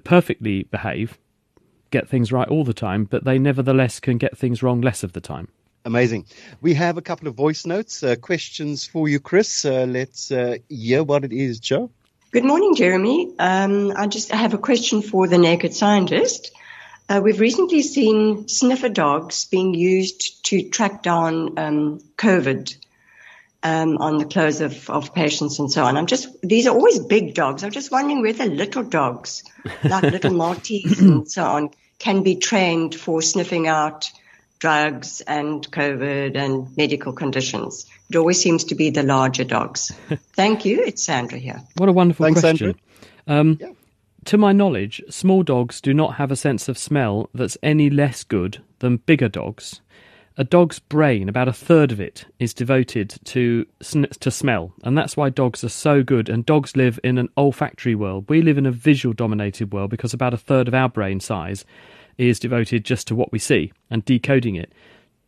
perfectly 0.04 0.64
behave 0.64 1.18
get 1.90 2.08
things 2.08 2.32
right 2.32 2.48
all 2.48 2.64
the 2.64 2.74
time, 2.74 3.04
but 3.04 3.24
they 3.24 3.38
nevertheless 3.38 4.00
can 4.00 4.18
get 4.18 4.36
things 4.36 4.62
wrong 4.62 4.80
less 4.80 5.02
of 5.02 5.12
the 5.12 5.20
time. 5.20 5.48
Amazing. 5.84 6.26
We 6.60 6.74
have 6.74 6.98
a 6.98 7.02
couple 7.02 7.26
of 7.26 7.34
voice 7.34 7.64
notes, 7.66 8.02
uh, 8.02 8.16
questions 8.16 8.86
for 8.86 9.08
you, 9.08 9.18
Chris. 9.18 9.64
Uh, 9.64 9.86
let's 9.88 10.30
uh, 10.30 10.58
hear 10.68 11.02
what 11.02 11.24
it 11.24 11.32
is, 11.32 11.58
Joe. 11.58 11.90
Good 12.32 12.44
morning, 12.44 12.76
Jeremy. 12.76 13.34
Um, 13.40 13.92
I 13.96 14.06
just 14.06 14.30
have 14.30 14.54
a 14.54 14.58
question 14.58 15.02
for 15.02 15.26
the 15.26 15.36
naked 15.36 15.74
scientist. 15.74 16.52
Uh, 17.08 17.20
we've 17.20 17.40
recently 17.40 17.82
seen 17.82 18.46
sniffer 18.46 18.88
dogs 18.88 19.46
being 19.46 19.74
used 19.74 20.44
to 20.44 20.68
track 20.68 21.02
down 21.02 21.58
um, 21.58 21.98
COVID 22.16 22.76
um, 23.64 23.98
on 23.98 24.18
the 24.18 24.26
clothes 24.26 24.60
of, 24.60 24.88
of 24.88 25.12
patients 25.12 25.58
and 25.58 25.72
so 25.72 25.82
on. 25.82 25.96
I'm 25.96 26.06
just, 26.06 26.28
these 26.40 26.68
are 26.68 26.70
always 26.72 27.00
big 27.00 27.34
dogs. 27.34 27.64
I'm 27.64 27.72
just 27.72 27.90
wondering 27.90 28.22
whether 28.22 28.46
little 28.46 28.84
dogs, 28.84 29.42
like 29.82 30.02
little 30.12 30.32
Maltese 30.32 31.00
and 31.00 31.28
so 31.28 31.42
on, 31.42 31.70
can 31.98 32.22
be 32.22 32.36
trained 32.36 32.94
for 32.94 33.22
sniffing 33.22 33.66
out 33.66 34.08
drugs 34.60 35.22
and 35.22 35.68
COVID 35.72 36.36
and 36.36 36.76
medical 36.76 37.12
conditions. 37.12 37.86
It 38.10 38.16
always 38.16 38.40
seems 38.40 38.64
to 38.64 38.74
be 38.74 38.90
the 38.90 39.02
larger 39.02 39.44
dogs. 39.44 39.90
Thank 40.34 40.64
you. 40.64 40.84
It's 40.84 41.02
Sandra 41.02 41.38
here. 41.38 41.60
What 41.76 41.88
a 41.88 41.92
wonderful 41.92 42.26
Thanks, 42.26 42.40
question. 42.40 42.78
Um, 43.26 43.58
yeah. 43.60 43.72
To 44.26 44.36
my 44.36 44.52
knowledge, 44.52 45.02
small 45.08 45.42
dogs 45.42 45.80
do 45.80 45.94
not 45.94 46.16
have 46.16 46.30
a 46.30 46.36
sense 46.36 46.68
of 46.68 46.76
smell 46.76 47.30
that's 47.34 47.56
any 47.62 47.88
less 47.88 48.22
good 48.22 48.62
than 48.80 48.98
bigger 48.98 49.30
dogs. 49.30 49.80
A 50.36 50.44
dog's 50.44 50.78
brain, 50.78 51.28
about 51.28 51.48
a 51.48 51.52
third 51.54 51.90
of 51.90 52.00
it, 52.00 52.26
is 52.38 52.54
devoted 52.54 53.18
to 53.24 53.66
to 53.82 54.30
smell, 54.30 54.72
and 54.84 54.96
that's 54.96 55.16
why 55.16 55.28
dogs 55.28 55.64
are 55.64 55.70
so 55.70 56.02
good. 56.02 56.28
And 56.28 56.46
dogs 56.46 56.76
live 56.76 57.00
in 57.02 57.18
an 57.18 57.28
olfactory 57.36 57.94
world. 57.94 58.26
We 58.28 58.40
live 58.40 58.56
in 58.56 58.66
a 58.66 58.70
visual 58.70 59.12
dominated 59.12 59.72
world 59.72 59.90
because 59.90 60.14
about 60.14 60.34
a 60.34 60.38
third 60.38 60.68
of 60.68 60.74
our 60.74 60.88
brain 60.88 61.20
size 61.20 61.64
is 62.28 62.38
devoted 62.38 62.84
just 62.84 63.06
to 63.08 63.14
what 63.14 63.32
we 63.32 63.38
see 63.38 63.72
and 63.90 64.04
decoding 64.04 64.56
it. 64.56 64.72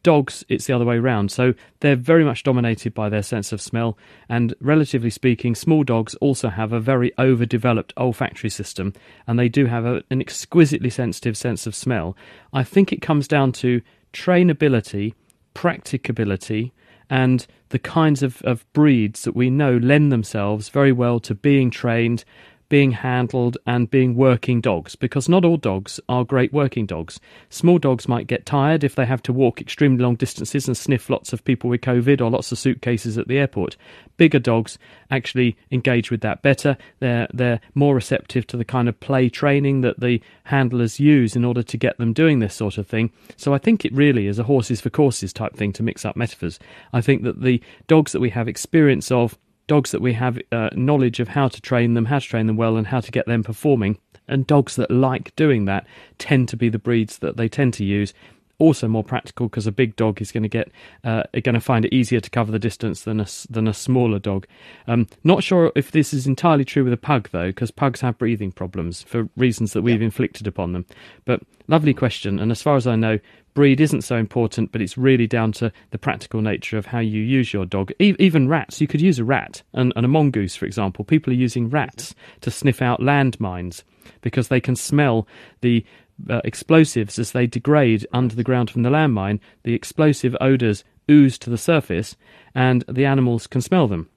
Dogs, 0.02 0.44
it's 0.48 0.66
the 0.66 0.74
other 0.74 0.84
way 0.84 0.96
around. 0.96 1.30
So 1.30 1.54
they're 1.78 1.94
very 1.94 2.24
much 2.24 2.42
dominated 2.42 2.92
by 2.92 3.08
their 3.08 3.22
sense 3.22 3.52
of 3.52 3.60
smell. 3.60 3.96
And 4.28 4.52
relatively 4.60 5.10
speaking, 5.10 5.54
small 5.54 5.84
dogs 5.84 6.16
also 6.16 6.48
have 6.48 6.72
a 6.72 6.80
very 6.80 7.12
overdeveloped 7.18 7.92
olfactory 7.96 8.50
system 8.50 8.94
and 9.26 9.38
they 9.38 9.48
do 9.48 9.66
have 9.66 9.84
a, 9.84 10.02
an 10.10 10.20
exquisitely 10.20 10.90
sensitive 10.90 11.36
sense 11.36 11.66
of 11.66 11.74
smell. 11.74 12.16
I 12.52 12.64
think 12.64 12.92
it 12.92 13.00
comes 13.00 13.28
down 13.28 13.52
to 13.52 13.80
trainability, 14.12 15.14
practicability, 15.54 16.72
and 17.08 17.46
the 17.68 17.78
kinds 17.78 18.22
of, 18.22 18.40
of 18.42 18.64
breeds 18.72 19.22
that 19.22 19.36
we 19.36 19.50
know 19.50 19.76
lend 19.76 20.10
themselves 20.10 20.68
very 20.68 20.92
well 20.92 21.20
to 21.20 21.34
being 21.34 21.70
trained, 21.70 22.24
being 22.72 22.92
handled 22.92 23.58
and 23.66 23.90
being 23.90 24.14
working 24.14 24.58
dogs 24.58 24.96
because 24.96 25.28
not 25.28 25.44
all 25.44 25.58
dogs 25.58 26.00
are 26.08 26.24
great 26.24 26.54
working 26.54 26.86
dogs. 26.86 27.20
Small 27.50 27.76
dogs 27.78 28.08
might 28.08 28.26
get 28.26 28.46
tired 28.46 28.82
if 28.82 28.94
they 28.94 29.04
have 29.04 29.22
to 29.22 29.30
walk 29.30 29.60
extremely 29.60 30.02
long 30.02 30.14
distances 30.14 30.66
and 30.66 30.74
sniff 30.74 31.10
lots 31.10 31.34
of 31.34 31.44
people 31.44 31.68
with 31.68 31.82
COVID 31.82 32.22
or 32.22 32.30
lots 32.30 32.50
of 32.50 32.58
suitcases 32.58 33.18
at 33.18 33.28
the 33.28 33.36
airport. 33.36 33.76
Bigger 34.16 34.38
dogs 34.38 34.78
actually 35.10 35.54
engage 35.70 36.10
with 36.10 36.22
that 36.22 36.40
better. 36.40 36.78
They're 36.98 37.28
they're 37.34 37.60
more 37.74 37.94
receptive 37.94 38.46
to 38.46 38.56
the 38.56 38.64
kind 38.64 38.88
of 38.88 38.98
play 39.00 39.28
training 39.28 39.82
that 39.82 40.00
the 40.00 40.22
handlers 40.44 40.98
use 40.98 41.36
in 41.36 41.44
order 41.44 41.62
to 41.62 41.76
get 41.76 41.98
them 41.98 42.14
doing 42.14 42.38
this 42.38 42.54
sort 42.54 42.78
of 42.78 42.86
thing. 42.86 43.10
So 43.36 43.52
I 43.52 43.58
think 43.58 43.84
it 43.84 43.92
really 43.92 44.28
is 44.28 44.38
a 44.38 44.44
horses 44.44 44.80
for 44.80 44.88
courses 44.88 45.34
type 45.34 45.56
thing 45.56 45.74
to 45.74 45.82
mix 45.82 46.06
up 46.06 46.16
metaphors. 46.16 46.58
I 46.90 47.02
think 47.02 47.22
that 47.24 47.42
the 47.42 47.62
dogs 47.86 48.12
that 48.12 48.20
we 48.20 48.30
have 48.30 48.48
experience 48.48 49.10
of 49.10 49.36
dogs 49.66 49.90
that 49.90 50.00
we 50.00 50.14
have 50.14 50.38
uh, 50.50 50.70
knowledge 50.74 51.20
of 51.20 51.28
how 51.28 51.48
to 51.48 51.60
train 51.60 51.94
them, 51.94 52.06
how 52.06 52.18
to 52.18 52.26
train 52.26 52.46
them 52.46 52.56
well, 52.56 52.76
and 52.76 52.88
how 52.88 53.00
to 53.00 53.10
get 53.10 53.26
them 53.26 53.42
performing. 53.42 53.98
And 54.28 54.46
dogs 54.46 54.76
that 54.76 54.90
like 54.90 55.34
doing 55.36 55.64
that 55.66 55.86
tend 56.18 56.48
to 56.50 56.56
be 56.56 56.68
the 56.68 56.78
breeds 56.78 57.18
that 57.18 57.36
they 57.36 57.48
tend 57.48 57.74
to 57.74 57.84
use. 57.84 58.14
Also 58.62 58.86
more 58.86 59.02
practical 59.02 59.48
because 59.48 59.66
a 59.66 59.72
big 59.72 59.96
dog 59.96 60.22
is 60.22 60.30
going 60.30 60.44
to 60.44 60.48
get 60.48 60.70
uh, 61.02 61.24
going 61.42 61.56
to 61.56 61.60
find 61.60 61.84
it 61.84 61.92
easier 61.92 62.20
to 62.20 62.30
cover 62.30 62.52
the 62.52 62.60
distance 62.60 63.02
than 63.02 63.18
a 63.18 63.26
than 63.50 63.66
a 63.66 63.74
smaller 63.74 64.20
dog. 64.20 64.46
Um, 64.86 65.08
not 65.24 65.42
sure 65.42 65.72
if 65.74 65.90
this 65.90 66.14
is 66.14 66.28
entirely 66.28 66.64
true 66.64 66.84
with 66.84 66.92
a 66.92 66.96
pug 66.96 67.28
though, 67.32 67.48
because 67.48 67.72
pugs 67.72 68.00
have 68.02 68.18
breathing 68.18 68.52
problems 68.52 69.02
for 69.02 69.28
reasons 69.36 69.72
that 69.72 69.82
we've 69.82 70.00
yeah. 70.00 70.04
inflicted 70.04 70.46
upon 70.46 70.74
them. 70.74 70.86
But 71.24 71.40
lovely 71.66 71.92
question, 71.92 72.38
and 72.38 72.52
as 72.52 72.62
far 72.62 72.76
as 72.76 72.86
I 72.86 72.94
know, 72.94 73.18
breed 73.54 73.80
isn't 73.80 74.02
so 74.02 74.14
important, 74.14 74.70
but 74.70 74.80
it's 74.80 74.96
really 74.96 75.26
down 75.26 75.50
to 75.52 75.72
the 75.90 75.98
practical 75.98 76.40
nature 76.40 76.78
of 76.78 76.86
how 76.86 77.00
you 77.00 77.20
use 77.20 77.52
your 77.52 77.66
dog. 77.66 77.90
E- 77.98 78.14
even 78.20 78.48
rats, 78.48 78.80
you 78.80 78.86
could 78.86 79.00
use 79.00 79.18
a 79.18 79.24
rat 79.24 79.62
and, 79.72 79.92
and, 79.96 80.04
a 80.04 80.08
mongoose, 80.08 80.54
for 80.54 80.66
example. 80.66 81.04
People 81.04 81.32
are 81.32 81.36
using 81.36 81.68
rats 81.68 82.14
to 82.42 82.50
sniff 82.52 82.80
out 82.80 83.00
landmines 83.00 83.82
because 84.20 84.46
they 84.48 84.60
can 84.60 84.76
smell 84.76 85.26
the 85.62 85.84
uh, 86.28 86.40
explosives 86.44 87.18
as 87.18 87.32
they 87.32 87.46
degrade 87.46 88.06
under 88.12 88.34
the 88.34 88.44
ground 88.44 88.70
from 88.70 88.82
the 88.82 88.90
landmine. 88.90 89.40
The 89.62 89.74
explosive 89.74 90.36
odours 90.40 90.84
ooze 91.10 91.38
to 91.38 91.50
the 91.50 91.58
surface, 91.58 92.16
and 92.54 92.84
the 92.88 93.04
animals 93.04 93.46
can 93.46 93.60
smell 93.60 93.88
them. 93.88 94.08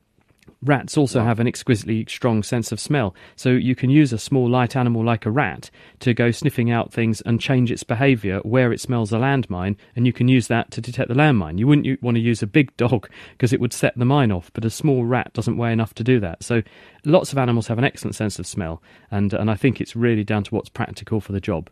Rats 0.65 0.97
also 0.97 1.23
have 1.23 1.39
an 1.39 1.47
exquisitely 1.47 2.05
strong 2.07 2.41
sense 2.41 2.71
of 2.71 2.79
smell, 2.79 3.13
so 3.35 3.49
you 3.49 3.75
can 3.75 3.91
use 3.91 4.11
a 4.11 4.17
small 4.17 4.49
light 4.49 4.75
animal 4.75 5.03
like 5.03 5.25
a 5.25 5.31
rat 5.31 5.69
to 5.99 6.13
go 6.13 6.31
sniffing 6.31 6.71
out 6.71 6.91
things 6.91 7.21
and 7.21 7.39
change 7.39 7.71
its 7.71 7.83
behaviour 7.83 8.39
where 8.39 8.73
it 8.73 8.81
smells 8.81 9.13
a 9.13 9.17
landmine, 9.17 9.75
and 9.95 10.07
you 10.07 10.13
can 10.13 10.27
use 10.27 10.47
that 10.47 10.71
to 10.71 10.81
detect 10.81 11.09
the 11.09 11.13
landmine. 11.13 11.59
You 11.59 11.67
wouldn't 11.67 12.01
want 12.01 12.15
to 12.15 12.21
use 12.21 12.41
a 12.41 12.47
big 12.47 12.75
dog 12.77 13.09
because 13.33 13.53
it 13.53 13.59
would 13.59 13.73
set 13.73 13.95
the 13.95 14.05
mine 14.05 14.31
off, 14.31 14.49
but 14.53 14.65
a 14.65 14.71
small 14.71 15.05
rat 15.05 15.33
doesn't 15.33 15.57
weigh 15.57 15.71
enough 15.71 15.93
to 15.95 16.03
do 16.03 16.19
that. 16.21 16.43
So 16.43 16.63
lots 17.03 17.31
of 17.31 17.37
animals 17.37 17.67
have 17.67 17.77
an 17.77 17.83
excellent 17.83 18.15
sense 18.15 18.39
of 18.39 18.47
smell, 18.47 18.81
and, 19.11 19.33
and 19.33 19.51
I 19.51 19.55
think 19.55 19.79
it's 19.79 19.95
really 19.95 20.23
down 20.23 20.43
to 20.45 20.55
what's 20.55 20.69
practical 20.69 21.21
for 21.21 21.31
the 21.31 21.41
job. 21.41 21.69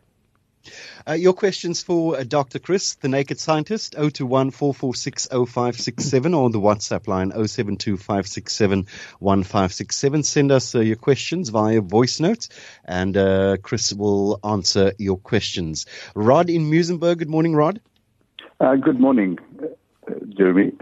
Uh, 1.08 1.12
your 1.12 1.32
questions 1.32 1.82
for 1.82 2.16
uh, 2.16 2.24
Dr. 2.24 2.58
Chris, 2.58 2.94
the 2.96 3.08
Naked 3.08 3.38
Scientist, 3.38 3.94
021 3.94 4.50
446 4.50 5.28
0567 5.28 6.34
or 6.34 6.50
the 6.50 6.60
WhatsApp 6.60 7.06
line 7.08 7.30
072 7.30 7.96
567 7.96 8.86
1567. 9.18 10.22
Send 10.22 10.52
us 10.52 10.74
uh, 10.74 10.80
your 10.80 10.96
questions 10.96 11.48
via 11.50 11.80
voice 11.80 12.20
notes 12.20 12.48
and 12.84 13.16
uh, 13.16 13.56
Chris 13.62 13.92
will 13.92 14.40
answer 14.44 14.92
your 14.98 15.18
questions. 15.18 15.86
Rod 16.14 16.50
in 16.50 16.70
Muizenberg, 16.70 17.18
good 17.18 17.30
morning, 17.30 17.54
Rod. 17.54 17.80
Uh, 18.60 18.76
good 18.76 19.00
morning, 19.00 19.38
uh, 19.62 20.12
Jeremy. 20.36 20.72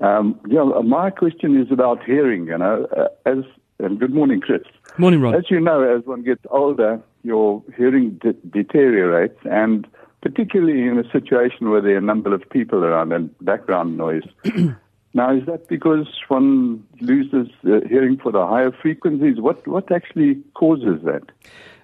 Um, 0.00 0.40
yeah, 0.48 0.64
my 0.84 1.10
question 1.10 1.60
is 1.60 1.70
about 1.70 2.04
hearing, 2.04 2.46
you 2.46 2.58
know, 2.58 2.86
as, 3.26 3.44
and 3.78 3.98
good 3.98 4.14
morning, 4.14 4.40
Chris. 4.40 4.62
Morning, 4.98 5.20
Rod. 5.20 5.34
As 5.34 5.50
you 5.50 5.60
know, 5.60 5.82
as 5.82 6.04
one 6.04 6.22
gets 6.22 6.44
older, 6.50 7.00
your 7.22 7.62
hearing 7.76 8.18
de- 8.22 8.32
deteriorates, 8.32 9.38
and 9.44 9.86
particularly 10.22 10.82
in 10.82 10.98
a 10.98 11.10
situation 11.10 11.70
where 11.70 11.80
there 11.80 11.94
are 11.94 11.98
a 11.98 12.02
number 12.02 12.34
of 12.34 12.48
people 12.50 12.84
around 12.84 13.12
and 13.12 13.34
background 13.40 13.96
noise. 13.96 14.24
now, 15.14 15.34
is 15.34 15.46
that 15.46 15.68
because 15.68 16.06
one 16.28 16.84
loses 17.00 17.48
uh, 17.64 17.80
hearing 17.88 18.18
for 18.18 18.32
the 18.32 18.46
higher 18.46 18.72
frequencies? 18.72 19.40
What 19.40 19.66
what 19.66 19.90
actually 19.90 20.42
causes 20.54 21.02
that? 21.04 21.22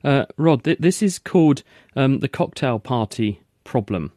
Uh, 0.05 0.27
Rod, 0.37 0.65
th- 0.65 0.79
this 0.79 1.03
is 1.03 1.19
called 1.19 1.63
um, 1.97 2.21
the 2.21 2.29
cocktail 2.29 2.79
party 2.79 3.41
problem, 3.65 4.13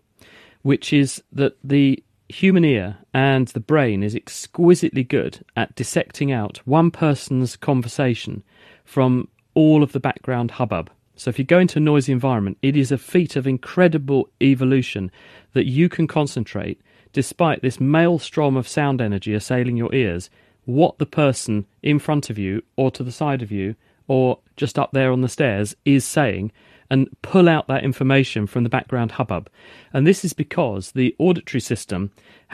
which 0.61 0.93
is 0.93 1.23
that 1.31 1.57
the 1.63 2.03
human 2.29 2.63
ear 2.63 2.97
and 3.11 3.47
the 3.49 3.59
brain 3.59 4.03
is 4.03 4.15
exquisitely 4.15 5.03
good 5.03 5.43
at 5.55 5.75
dissecting 5.75 6.31
out 6.31 6.59
one 6.65 6.91
person's 6.91 7.55
conversation 7.55 8.43
from 8.89 9.27
all 9.53 9.83
of 9.83 9.91
the 9.91 9.99
background 9.99 10.49
hubbub. 10.49 10.89
So 11.15 11.29
if 11.29 11.37
you 11.37 11.45
go 11.45 11.59
into 11.59 11.77
a 11.77 11.81
noisy 11.81 12.11
environment, 12.11 12.57
it 12.63 12.75
is 12.75 12.91
a 12.91 12.97
feat 12.97 13.35
of 13.35 13.45
incredible 13.45 14.29
evolution 14.41 15.11
that 15.53 15.67
you 15.67 15.89
can 15.89 16.07
concentrate, 16.07 16.81
despite 17.13 17.61
this 17.61 17.79
maelstrom 17.79 18.57
of 18.57 18.67
sound 18.67 18.99
energy 18.99 19.35
assailing 19.35 19.77
your 19.77 19.93
ears, 19.93 20.31
what 20.65 20.97
the 20.97 21.05
person 21.05 21.67
in 21.83 21.99
front 21.99 22.31
of 22.31 22.39
you 22.39 22.63
or 22.77 22.89
to 22.89 23.03
the 23.03 23.11
side 23.11 23.43
of 23.43 23.51
you 23.51 23.75
or 24.07 24.39
just 24.57 24.79
up 24.79 24.91
there 24.91 25.11
on 25.11 25.21
the 25.21 25.29
stairs 25.29 25.75
is 25.85 26.03
saying 26.03 26.51
and 26.89 27.07
pull 27.21 27.47
out 27.47 27.67
that 27.67 27.83
information 27.83 28.47
from 28.47 28.63
the 28.63 28.69
background 28.69 29.11
hubbub. 29.11 29.51
And 29.93 30.07
this 30.07 30.25
is 30.25 30.33
because 30.33 30.93
the 30.93 31.15
auditory 31.19 31.61
system 31.61 32.09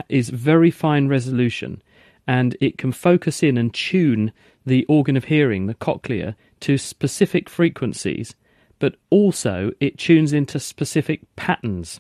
is 0.09 0.27
very 0.27 0.69
fine 0.69 1.07
resolution 1.07 1.81
and 2.27 2.57
it 2.59 2.77
can 2.77 2.91
focus 2.91 3.43
in 3.43 3.57
and 3.57 3.73
tune 3.73 4.31
the 4.65 4.85
organ 4.85 5.15
of 5.15 5.25
hearing, 5.25 5.67
the 5.67 5.73
cochlea, 5.73 6.35
to 6.61 6.77
specific 6.77 7.49
frequencies 7.49 8.35
but 8.79 8.95
also 9.09 9.71
it 9.79 9.97
tunes 9.97 10.33
into 10.33 10.59
specific 10.59 11.21
patterns. 11.35 11.99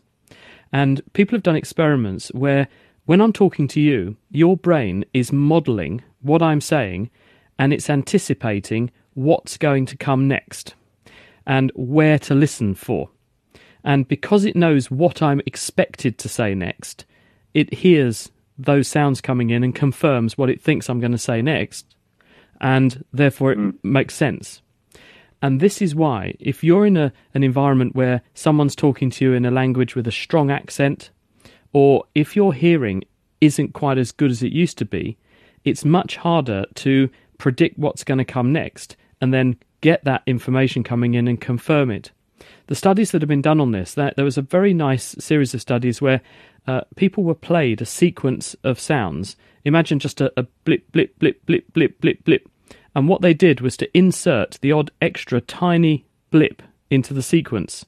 And 0.71 1.01
people 1.13 1.35
have 1.35 1.43
done 1.43 1.55
experiments 1.55 2.29
where 2.29 2.67
when 3.05 3.21
I'm 3.21 3.33
talking 3.33 3.67
to 3.69 3.81
you, 3.81 4.17
your 4.31 4.57
brain 4.57 5.05
is 5.13 5.31
modeling 5.31 6.03
what 6.21 6.41
I'm 6.41 6.61
saying 6.61 7.09
and 7.57 7.71
it's 7.71 7.89
anticipating 7.89 8.91
what's 9.13 9.57
going 9.57 9.85
to 9.87 9.97
come 9.97 10.27
next 10.27 10.75
and 11.45 11.71
where 11.75 12.19
to 12.19 12.35
listen 12.35 12.73
for. 12.73 13.09
And 13.83 14.07
because 14.07 14.45
it 14.45 14.55
knows 14.55 14.89
what 14.89 15.21
I'm 15.21 15.41
expected 15.45 16.17
to 16.17 16.29
say 16.29 16.55
next, 16.55 17.05
it 17.53 17.73
hears 17.73 18.31
those 18.57 18.87
sounds 18.87 19.21
coming 19.21 19.49
in 19.49 19.63
and 19.63 19.75
confirms 19.75 20.37
what 20.37 20.49
it 20.49 20.61
thinks 20.61 20.89
I'm 20.89 20.99
going 20.99 21.11
to 21.11 21.17
say 21.17 21.41
next, 21.41 21.95
and 22.61 23.03
therefore 23.11 23.51
it 23.51 23.57
mm. 23.57 23.73
makes 23.83 24.15
sense. 24.15 24.61
And 25.41 25.59
this 25.59 25.81
is 25.81 25.93
why, 25.93 26.35
if 26.39 26.63
you're 26.63 26.85
in 26.85 26.97
a, 26.97 27.13
an 27.33 27.43
environment 27.43 27.95
where 27.95 28.21
someone's 28.33 28.75
talking 28.75 29.09
to 29.11 29.25
you 29.25 29.33
in 29.33 29.45
a 29.45 29.51
language 29.51 29.95
with 29.95 30.07
a 30.07 30.11
strong 30.11 30.49
accent, 30.49 31.11
or 31.73 32.05
if 32.15 32.35
your 32.35 32.53
hearing 32.53 33.03
isn't 33.41 33.73
quite 33.73 33.97
as 33.97 34.11
good 34.11 34.31
as 34.31 34.41
it 34.41 34.51
used 34.51 34.77
to 34.77 34.85
be, 34.85 35.17
it's 35.63 35.83
much 35.83 36.15
harder 36.15 36.65
to 36.75 37.09
predict 37.37 37.77
what's 37.77 38.03
going 38.03 38.17
to 38.17 38.25
come 38.25 38.53
next 38.53 38.95
and 39.19 39.33
then 39.33 39.57
get 39.81 40.03
that 40.05 40.23
information 40.25 40.83
coming 40.83 41.13
in 41.13 41.27
and 41.27 41.41
confirm 41.41 41.91
it. 41.91 42.11
The 42.67 42.75
studies 42.75 43.11
that 43.11 43.21
have 43.21 43.29
been 43.29 43.41
done 43.41 43.59
on 43.59 43.71
this, 43.71 43.93
that 43.93 44.15
there 44.15 44.25
was 44.25 44.37
a 44.37 44.41
very 44.41 44.73
nice 44.73 45.15
series 45.19 45.53
of 45.53 45.61
studies 45.61 46.01
where 46.01 46.21
uh, 46.67 46.81
people 46.95 47.23
were 47.23 47.35
played 47.35 47.81
a 47.81 47.85
sequence 47.85 48.55
of 48.63 48.79
sounds. 48.79 49.35
Imagine 49.65 49.99
just 49.99 50.19
a, 50.19 50.33
a 50.35 50.43
blip, 50.63 50.91
blip, 50.91 51.17
blip, 51.19 51.45
blip, 51.45 51.71
blip, 51.73 52.01
blip, 52.01 52.23
blip, 52.23 52.49
and 52.95 53.07
what 53.07 53.21
they 53.21 53.33
did 53.33 53.61
was 53.61 53.77
to 53.77 53.97
insert 53.97 54.57
the 54.61 54.71
odd 54.71 54.89
extra 55.01 55.41
tiny 55.41 56.05
blip 56.31 56.63
into 56.89 57.13
the 57.13 57.21
sequence 57.21 57.85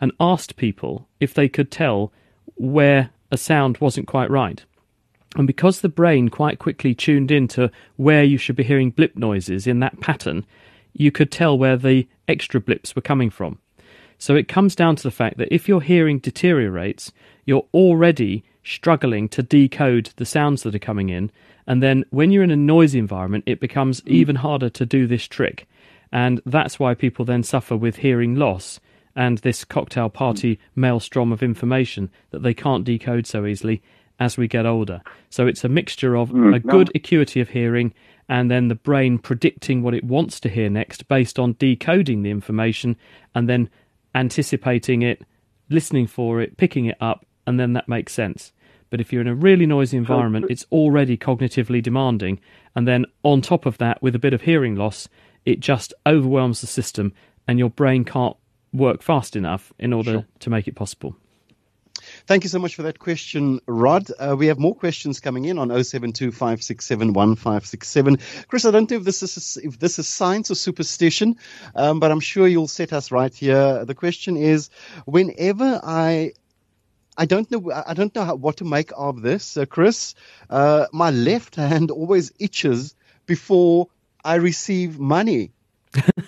and 0.00 0.12
asked 0.20 0.56
people 0.56 1.08
if 1.18 1.34
they 1.34 1.48
could 1.48 1.70
tell 1.70 2.12
where 2.56 3.10
a 3.32 3.36
sound 3.36 3.78
wasn't 3.78 4.06
quite 4.06 4.30
right. 4.30 4.64
And 5.36 5.46
because 5.46 5.80
the 5.80 5.88
brain 5.88 6.28
quite 6.28 6.58
quickly 6.58 6.94
tuned 6.94 7.30
into 7.30 7.70
where 7.96 8.24
you 8.24 8.36
should 8.36 8.56
be 8.56 8.64
hearing 8.64 8.90
blip 8.90 9.16
noises 9.16 9.66
in 9.66 9.80
that 9.80 10.00
pattern, 10.00 10.44
you 10.92 11.10
could 11.10 11.30
tell 11.30 11.56
where 11.56 11.76
the 11.76 12.08
extra 12.26 12.60
blips 12.60 12.96
were 12.96 13.02
coming 13.02 13.30
from. 13.30 13.58
So 14.20 14.36
it 14.36 14.48
comes 14.48 14.76
down 14.76 14.96
to 14.96 15.02
the 15.02 15.10
fact 15.10 15.38
that 15.38 15.52
if 15.52 15.66
your 15.66 15.80
hearing 15.80 16.18
deteriorates, 16.18 17.10
you're 17.46 17.66
already 17.72 18.44
struggling 18.62 19.30
to 19.30 19.42
decode 19.42 20.10
the 20.16 20.26
sounds 20.26 20.62
that 20.62 20.74
are 20.74 20.78
coming 20.78 21.08
in, 21.08 21.32
and 21.66 21.82
then 21.82 22.04
when 22.10 22.30
you're 22.30 22.44
in 22.44 22.50
a 22.50 22.56
noisy 22.56 22.98
environment, 22.98 23.44
it 23.46 23.60
becomes 23.60 24.02
mm. 24.02 24.08
even 24.08 24.36
harder 24.36 24.68
to 24.68 24.84
do 24.84 25.06
this 25.06 25.26
trick. 25.26 25.66
And 26.12 26.42
that's 26.44 26.78
why 26.78 26.94
people 26.94 27.24
then 27.24 27.42
suffer 27.42 27.76
with 27.76 27.96
hearing 27.96 28.34
loss 28.34 28.78
and 29.16 29.38
this 29.38 29.64
cocktail 29.64 30.10
party 30.10 30.56
mm. 30.56 30.58
maelstrom 30.76 31.32
of 31.32 31.42
information 31.42 32.10
that 32.30 32.42
they 32.42 32.52
can't 32.52 32.84
decode 32.84 33.26
so 33.26 33.46
easily 33.46 33.82
as 34.18 34.36
we 34.36 34.46
get 34.46 34.66
older. 34.66 35.00
So 35.30 35.46
it's 35.46 35.64
a 35.64 35.68
mixture 35.68 36.14
of 36.14 36.28
mm, 36.28 36.54
a 36.54 36.60
good 36.60 36.90
acuity 36.94 37.40
of 37.40 37.48
hearing 37.48 37.94
and 38.28 38.48
then 38.50 38.68
the 38.68 38.74
brain 38.74 39.18
predicting 39.18 39.82
what 39.82 39.94
it 39.94 40.04
wants 40.04 40.38
to 40.40 40.48
hear 40.48 40.68
next 40.70 41.08
based 41.08 41.38
on 41.38 41.56
decoding 41.58 42.22
the 42.22 42.30
information 42.30 42.96
and 43.34 43.48
then 43.48 43.68
anticipating 44.14 45.02
it, 45.02 45.22
listening 45.68 46.06
for 46.06 46.40
it, 46.40 46.56
picking 46.56 46.86
it 46.86 46.96
up, 47.00 47.26
and 47.46 47.58
then 47.58 47.72
that 47.74 47.88
makes 47.88 48.12
sense. 48.12 48.52
But 48.90 49.00
if 49.00 49.12
you're 49.12 49.22
in 49.22 49.28
a 49.28 49.34
really 49.34 49.66
noisy 49.66 49.96
environment, 49.96 50.46
it's 50.50 50.66
already 50.72 51.16
cognitively 51.16 51.82
demanding. 51.82 52.40
And 52.74 52.88
then 52.88 53.06
on 53.22 53.40
top 53.40 53.64
of 53.64 53.78
that, 53.78 54.02
with 54.02 54.16
a 54.16 54.18
bit 54.18 54.34
of 54.34 54.42
hearing 54.42 54.74
loss, 54.74 55.08
it 55.44 55.60
just 55.60 55.94
overwhelms 56.06 56.60
the 56.60 56.66
system, 56.66 57.12
and 57.46 57.58
your 57.58 57.70
brain 57.70 58.04
can't 58.04 58.36
work 58.72 59.02
fast 59.02 59.36
enough 59.36 59.72
in 59.78 59.92
order 59.92 60.12
sure. 60.12 60.26
to 60.40 60.50
make 60.50 60.68
it 60.68 60.74
possible. 60.74 61.16
Thank 62.26 62.44
you 62.44 62.50
so 62.50 62.58
much 62.58 62.74
for 62.74 62.82
that 62.82 62.98
question, 62.98 63.60
Rod. 63.66 64.10
Uh, 64.18 64.36
we 64.38 64.48
have 64.48 64.58
more 64.58 64.74
questions 64.74 65.20
coming 65.20 65.46
in 65.46 65.58
on 65.58 65.68
0725671567. 65.68 68.46
Chris, 68.48 68.64
I 68.64 68.70
don't 68.70 68.90
know 68.90 68.96
if 68.96 69.04
this 69.04 69.22
is 69.22 69.58
if 69.62 69.78
this 69.78 69.98
is 69.98 70.08
science 70.08 70.50
or 70.50 70.54
superstition, 70.54 71.36
um, 71.74 72.00
but 72.00 72.10
I'm 72.10 72.20
sure 72.20 72.46
you'll 72.46 72.68
set 72.68 72.92
us 72.92 73.10
right 73.10 73.34
here. 73.34 73.84
The 73.84 73.94
question 73.94 74.36
is, 74.36 74.70
whenever 75.04 75.80
I 75.82 76.32
I 77.16 77.26
don't 77.26 77.50
know. 77.50 77.72
I 77.86 77.94
don't 77.94 78.14
know 78.14 78.24
how, 78.24 78.34
what 78.36 78.58
to 78.58 78.64
make 78.64 78.92
of 78.96 79.20
this, 79.20 79.56
uh, 79.56 79.66
Chris. 79.66 80.14
Uh, 80.48 80.86
my 80.92 81.10
left 81.10 81.56
hand 81.56 81.90
always 81.90 82.32
itches 82.38 82.94
before 83.26 83.88
I 84.24 84.36
receive 84.36 84.98
money 84.98 85.52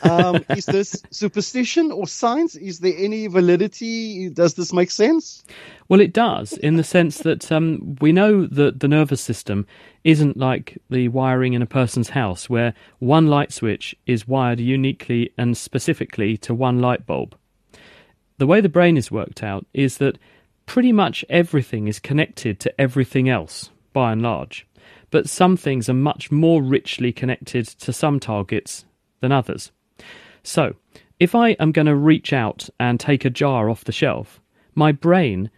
um, 0.02 0.45
is 0.50 0.66
this 0.66 1.02
superstition 1.11 1.92
or 1.92 2.07
science? 2.07 2.57
Is 2.57 2.81
there 2.81 2.95
any 2.97 3.26
validity? 3.28 4.28
Does 4.28 4.54
this 4.54 4.73
make 4.73 4.90
sense? 4.90 5.45
Well, 5.88 6.00
it 6.00 6.12
does, 6.12 6.54
in 6.54 6.76
the 6.76 6.85
sense 6.85 7.19
that 7.19 7.50
um, 7.52 7.97
we 8.00 8.12
know 8.12 8.47
that 8.47 8.81
the 8.81 8.88
nervous 8.88 9.21
system 9.21 9.66
isn't 10.04 10.37
like 10.37 10.78
the 10.90 11.09
wiring 11.09 11.52
in 11.52 11.62
a 11.62 11.66
person's 11.66 12.11
house, 12.11 12.50
where 12.50 12.75
one 12.99 13.28
light 13.28 13.52
switch 13.52 13.95
is 14.07 14.26
wired 14.26 14.59
uniquely 14.59 15.33
and 15.38 15.57
specifically 15.57 16.37
to 16.38 16.54
one 16.54 16.81
light 16.81 17.07
bulb. 17.07 17.37
The 18.38 18.47
way 18.47 18.61
the 18.61 18.69
brain 18.69 18.97
is 18.97 19.12
worked 19.12 19.42
out 19.42 19.66
is 19.73 19.99
that 19.99 20.19
pretty 20.66 20.92
much 20.92 21.25
everything 21.28 21.87
is 21.87 22.00
connected 22.00 22.59
to 22.61 22.81
everything 22.81 23.28
else, 23.28 23.71
by 23.92 24.12
and 24.12 24.23
large. 24.23 24.66
But 25.11 25.28
some 25.28 25.57
things 25.57 25.88
are 25.88 25.95
much 25.95 26.33
more 26.33 26.62
richly 26.62 27.12
connected 27.12 27.66
to 27.66 27.92
some 27.92 28.19
targets 28.19 28.87
than 29.23 29.33
others. 29.33 29.73
So, 30.43 30.75
if 31.19 31.35
I 31.35 31.50
am 31.50 31.73
going 31.73 31.87
to 31.87 31.97
reach 31.97 32.33
out 32.33 32.69
and 32.79 33.00
take 33.00 33.25
a 33.25 33.31
jar 33.31 33.71
off 33.71 33.85
the 33.85 33.93
shelf, 33.93 34.41
my 34.75 34.93
brain 34.93 35.50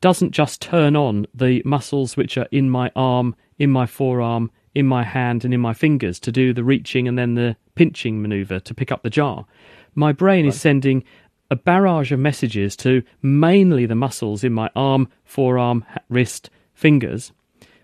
doesn't 0.00 0.32
just 0.32 0.62
turn 0.62 0.96
on 0.96 1.26
the 1.34 1.62
muscles 1.64 2.16
which 2.16 2.38
are 2.38 2.48
in 2.50 2.70
my 2.70 2.90
arm, 2.96 3.36
in 3.58 3.70
my 3.70 3.86
forearm, 3.86 4.50
in 4.74 4.86
my 4.86 5.04
hand, 5.04 5.44
and 5.44 5.52
in 5.52 5.60
my 5.60 5.74
fingers 5.74 6.18
to 6.20 6.32
do 6.32 6.52
the 6.52 6.64
reaching 6.64 7.06
and 7.06 7.18
then 7.18 7.34
the 7.34 7.56
pinching 7.74 8.22
maneuver 8.22 8.58
to 8.60 8.74
pick 8.74 8.90
up 8.90 9.02
the 9.02 9.10
jar. 9.10 9.44
My 9.94 10.12
brain 10.12 10.46
right. 10.46 10.54
is 10.54 10.60
sending 10.60 11.04
a 11.50 11.56
barrage 11.56 12.12
of 12.12 12.20
messages 12.20 12.76
to 12.76 13.02
mainly 13.20 13.84
the 13.84 13.94
muscles 13.94 14.42
in 14.42 14.52
my 14.52 14.70
arm, 14.74 15.08
forearm, 15.24 15.84
wrist, 16.08 16.48
fingers, 16.72 17.32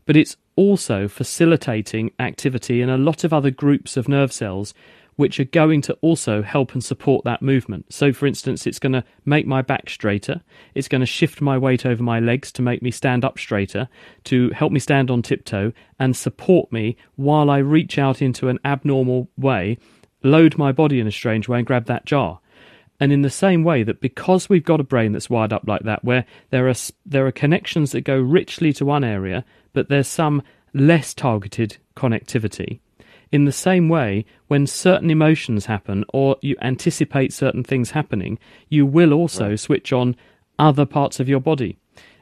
but 0.07 0.17
it's 0.17 0.37
also 0.55 1.09
facilitating 1.09 2.13
activity 2.19 2.81
in 2.81 2.89
a 2.89 2.97
lot 2.97 3.25
of 3.25 3.33
other 3.33 3.51
groups 3.51 3.97
of 3.97 4.09
nerve 4.09 4.33
cells 4.33 4.73
which 5.17 5.41
are 5.41 5.45
going 5.45 5.81
to 5.83 5.95
also 6.03 6.43
help 6.43 6.73
and 6.73 6.85
support 6.85 7.25
that 7.25 7.43
movement. 7.43 7.93
So, 7.93 8.13
for 8.13 8.27
instance, 8.27 8.67
it's 8.67 8.79
going 8.79 8.93
to 8.93 9.05
make 9.25 9.47
my 9.47 9.63
back 9.63 9.91
straighter, 9.91 10.43
it's 10.75 10.89
going 10.89 11.01
to 11.01 11.07
shift 11.07 11.41
my 11.41 11.59
weight 11.59 11.85
over 11.85 12.03
my 12.03 12.21
legs 12.21 12.53
to 12.53 12.63
make 12.63 12.83
me 12.83 12.91
stand 12.91 13.25
up 13.25 13.39
straighter, 13.39 13.89
to 14.25 14.51
help 14.51 14.73
me 14.73 14.81
stand 14.81 15.11
on 15.11 15.23
tiptoe, 15.23 15.73
and 15.99 16.17
support 16.17 16.71
me 16.71 16.97
while 17.17 17.51
I 17.51 17.59
reach 17.59 17.99
out 17.99 18.23
into 18.23 18.49
an 18.49 18.59
abnormal 18.65 19.29
way, 19.37 19.79
load 20.23 20.59
my 20.59 20.73
body 20.73 21.01
in 21.01 21.07
a 21.07 21.13
strange 21.13 21.49
way, 21.49 21.59
and 21.59 21.67
grab 21.67 21.87
that 21.87 22.05
jar. 22.05 22.41
And 22.99 23.13
in 23.13 23.23
the 23.23 23.31
same 23.31 23.63
way 23.63 23.83
that 23.83 24.01
because 24.01 24.49
we've 24.49 24.65
got 24.65 24.81
a 24.81 24.85
brain 24.85 25.13
that's 25.13 25.29
wired 25.29 25.53
up 25.53 25.65
like 25.67 25.83
that, 25.83 26.05
where 26.05 26.25
there 26.51 26.69
are 26.69 26.75
there 27.05 27.27
are 27.27 27.33
connections 27.33 27.93
that 27.93 28.03
go 28.03 28.19
richly 28.19 28.73
to 28.75 28.87
one 28.87 29.05
area, 29.05 29.45
but 29.73 29.89
there's 29.89 30.09
some 30.09 30.43
less 30.73 31.15
targeted 31.15 31.77
connectivity, 31.95 32.81
in 33.33 33.45
the 33.45 33.53
same 33.53 33.89
way, 33.89 34.25
when 34.47 34.67
certain 34.67 35.11
emotions 35.11 35.67
happen 35.67 36.05
or 36.13 36.37
you 36.41 36.57
anticipate 36.61 37.33
certain 37.33 37.65
things 37.65 37.91
happening, 37.91 38.39
you 38.69 38.87
will 38.87 39.13
also 39.13 39.51
right. 39.51 39.61
switch 39.61 39.93
on 39.93 40.17
other 40.59 40.87
parts 40.87 41.21
of 41.21 41.29
your 41.29 41.41
body. 41.41 41.77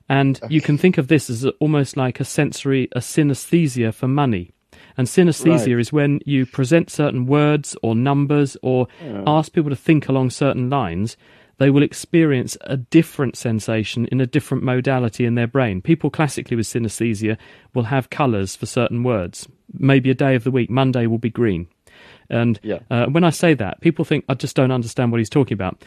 And 0.08 0.40
okay. 0.42 0.52
you 0.52 0.60
can 0.60 0.76
think 0.76 0.98
of 0.98 1.08
this 1.08 1.30
as 1.30 1.46
almost 1.60 1.96
like 1.96 2.20
a 2.20 2.24
sensory, 2.24 2.88
a 2.92 3.00
synesthesia 3.00 3.92
for 3.92 4.08
money. 4.08 4.50
And 4.96 5.06
synesthesia 5.06 5.74
right. 5.74 5.80
is 5.80 5.92
when 5.92 6.20
you 6.24 6.46
present 6.46 6.90
certain 6.90 7.26
words 7.26 7.76
or 7.82 7.94
numbers 7.94 8.56
or 8.62 8.86
yeah. 9.02 9.22
ask 9.26 9.52
people 9.52 9.70
to 9.70 9.76
think 9.76 10.08
along 10.08 10.30
certain 10.30 10.70
lines, 10.70 11.16
they 11.58 11.70
will 11.70 11.82
experience 11.82 12.56
a 12.62 12.76
different 12.76 13.36
sensation 13.36 14.06
in 14.06 14.20
a 14.20 14.26
different 14.26 14.64
modality 14.64 15.24
in 15.24 15.34
their 15.34 15.46
brain. 15.46 15.80
People 15.80 16.10
classically 16.10 16.56
with 16.56 16.66
synesthesia 16.66 17.36
will 17.74 17.84
have 17.84 18.10
colours 18.10 18.56
for 18.56 18.66
certain 18.66 19.02
words. 19.02 19.48
Maybe 19.72 20.10
a 20.10 20.14
day 20.14 20.34
of 20.34 20.44
the 20.44 20.50
week, 20.50 20.70
Monday 20.70 21.06
will 21.06 21.18
be 21.18 21.30
green. 21.30 21.68
And 22.30 22.58
yeah. 22.62 22.80
uh, 22.90 23.06
when 23.06 23.24
I 23.24 23.30
say 23.30 23.54
that, 23.54 23.80
people 23.80 24.04
think 24.04 24.24
I 24.28 24.34
just 24.34 24.56
don't 24.56 24.72
understand 24.72 25.12
what 25.12 25.18
he's 25.18 25.30
talking 25.30 25.54
about. 25.54 25.84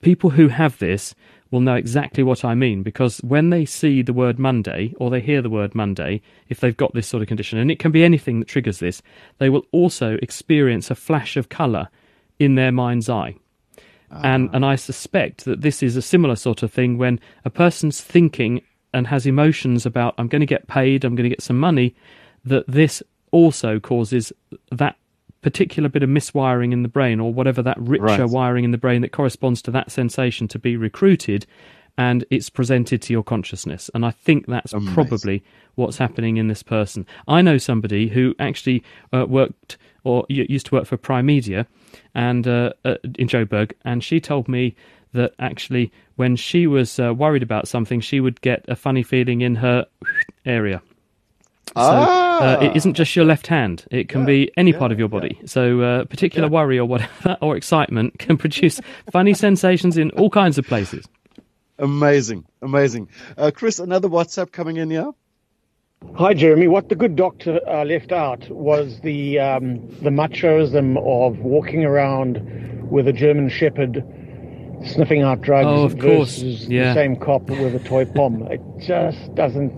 People 0.00 0.30
who 0.30 0.48
have 0.48 0.78
this 0.78 1.14
will 1.50 1.60
know 1.60 1.74
exactly 1.74 2.22
what 2.22 2.44
I 2.44 2.54
mean 2.54 2.82
because 2.82 3.18
when 3.18 3.50
they 3.50 3.64
see 3.64 4.02
the 4.02 4.12
word 4.12 4.38
Monday 4.38 4.94
or 4.96 5.10
they 5.10 5.20
hear 5.20 5.42
the 5.42 5.50
word 5.50 5.74
Monday, 5.74 6.22
if 6.48 6.60
they've 6.60 6.76
got 6.76 6.94
this 6.94 7.06
sort 7.06 7.22
of 7.22 7.28
condition, 7.28 7.58
and 7.58 7.70
it 7.70 7.78
can 7.78 7.92
be 7.92 8.04
anything 8.04 8.40
that 8.40 8.48
triggers 8.48 8.78
this, 8.78 9.02
they 9.38 9.50
will 9.50 9.66
also 9.70 10.18
experience 10.22 10.90
a 10.90 10.94
flash 10.94 11.36
of 11.36 11.48
colour 11.48 11.88
in 12.38 12.54
their 12.54 12.72
mind's 12.72 13.08
eye. 13.08 13.36
And 14.22 14.48
ah. 14.50 14.56
and 14.56 14.64
I 14.64 14.76
suspect 14.76 15.44
that 15.44 15.62
this 15.62 15.82
is 15.82 15.96
a 15.96 16.02
similar 16.02 16.36
sort 16.36 16.62
of 16.62 16.72
thing 16.72 16.98
when 16.98 17.20
a 17.44 17.50
person's 17.50 18.00
thinking 18.00 18.62
and 18.94 19.06
has 19.06 19.26
emotions 19.26 19.86
about 19.86 20.14
I'm 20.18 20.28
going 20.28 20.40
to 20.40 20.46
get 20.46 20.66
paid, 20.66 21.04
I'm 21.04 21.14
going 21.14 21.24
to 21.24 21.34
get 21.34 21.42
some 21.42 21.58
money, 21.58 21.94
that 22.44 22.64
this 22.68 23.02
also 23.30 23.80
causes 23.80 24.32
that 24.70 24.96
particular 25.40 25.88
bit 25.88 26.02
of 26.02 26.08
miswiring 26.08 26.72
in 26.72 26.82
the 26.82 26.88
brain 26.88 27.18
or 27.18 27.32
whatever 27.32 27.62
that 27.62 27.76
richer 27.80 28.04
right. 28.04 28.30
wiring 28.30 28.64
in 28.64 28.70
the 28.70 28.78
brain 28.78 29.02
that 29.02 29.10
corresponds 29.10 29.60
to 29.62 29.70
that 29.72 29.90
sensation 29.90 30.46
to 30.46 30.58
be 30.58 30.76
recruited 30.76 31.46
and 31.98 32.24
it's 32.30 32.48
presented 32.50 33.02
to 33.02 33.12
your 33.12 33.22
consciousness. 33.22 33.90
And 33.94 34.04
I 34.04 34.10
think 34.10 34.46
that's 34.46 34.72
Amazing. 34.72 34.94
probably 34.94 35.42
what's 35.74 35.98
happening 35.98 36.36
in 36.36 36.48
this 36.48 36.62
person. 36.62 37.06
I 37.28 37.42
know 37.42 37.58
somebody 37.58 38.08
who 38.08 38.34
actually 38.38 38.82
uh, 39.12 39.26
worked 39.28 39.78
or 40.04 40.24
used 40.28 40.66
to 40.66 40.74
work 40.74 40.86
for 40.86 40.96
Primedia 40.96 41.66
and 42.14 42.46
uh, 42.48 42.72
uh, 42.84 42.96
in 43.16 43.28
Joburg, 43.28 43.72
and 43.84 44.02
she 44.02 44.20
told 44.20 44.48
me 44.48 44.74
that 45.12 45.34
actually 45.38 45.92
when 46.16 46.36
she 46.36 46.66
was 46.66 46.98
uh, 46.98 47.14
worried 47.14 47.42
about 47.42 47.68
something, 47.68 48.00
she 48.00 48.20
would 48.20 48.40
get 48.40 48.64
a 48.68 48.74
funny 48.74 49.02
feeling 49.02 49.42
in 49.42 49.56
her 49.56 49.86
area. 50.44 50.82
So 51.74 51.80
uh, 51.80 52.58
it 52.60 52.76
isn't 52.76 52.94
just 52.94 53.14
your 53.16 53.24
left 53.24 53.46
hand; 53.46 53.86
it 53.90 54.08
can 54.08 54.22
yeah, 54.22 54.26
be 54.26 54.50
any 54.56 54.72
yeah, 54.72 54.78
part 54.78 54.92
of 54.92 54.98
your 54.98 55.08
body. 55.08 55.38
Yeah. 55.40 55.46
So 55.46 55.80
uh, 55.80 56.04
particular 56.04 56.48
worry 56.48 56.78
or 56.78 56.84
whatever 56.84 57.38
or 57.40 57.56
excitement 57.56 58.18
can 58.18 58.36
produce 58.36 58.80
funny 59.10 59.32
sensations 59.32 59.96
in 59.96 60.10
all 60.10 60.28
kinds 60.28 60.58
of 60.58 60.66
places. 60.66 61.06
Amazing, 61.82 62.46
amazing. 62.62 63.08
Uh, 63.36 63.50
Chris, 63.52 63.80
another 63.80 64.08
WhatsApp 64.08 64.52
coming 64.52 64.76
in 64.76 64.88
here. 64.88 65.10
Hi, 66.14 66.32
Jeremy. 66.32 66.68
What 66.68 66.88
the 66.88 66.94
good 66.94 67.16
doctor 67.16 67.58
uh, 67.68 67.84
left 67.84 68.12
out 68.12 68.48
was 68.50 69.00
the 69.00 69.40
um, 69.40 69.88
the 70.00 70.10
machoism 70.10 70.96
of 70.98 71.40
walking 71.40 71.84
around 71.84 72.88
with 72.88 73.08
a 73.08 73.12
German 73.12 73.48
Shepherd 73.48 74.04
sniffing 74.84 75.22
out 75.22 75.40
drugs 75.40 75.66
oh, 75.66 75.84
of 75.84 75.94
versus 75.94 76.42
course. 76.42 76.68
Yeah. 76.68 76.88
the 76.88 76.94
same 76.94 77.16
cop 77.16 77.50
with 77.50 77.74
a 77.74 77.80
toy 77.80 78.04
pom. 78.04 78.42
It 78.50 78.60
just 78.78 79.34
doesn't 79.34 79.74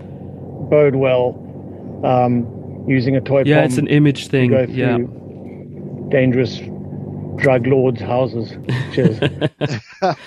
bode 0.69 0.95
well 0.95 1.33
um, 2.03 2.85
using 2.87 3.15
a 3.15 3.21
toy 3.21 3.43
bomb. 3.43 3.47
yeah, 3.47 3.63
it's 3.63 3.79
an 3.79 3.87
image 3.87 4.27
thing. 4.27 4.51
yeah. 4.69 4.99
dangerous 6.09 6.59
drug 7.37 7.67
lords' 7.67 8.01
houses. 8.01 8.51
Cheers. 8.93 9.19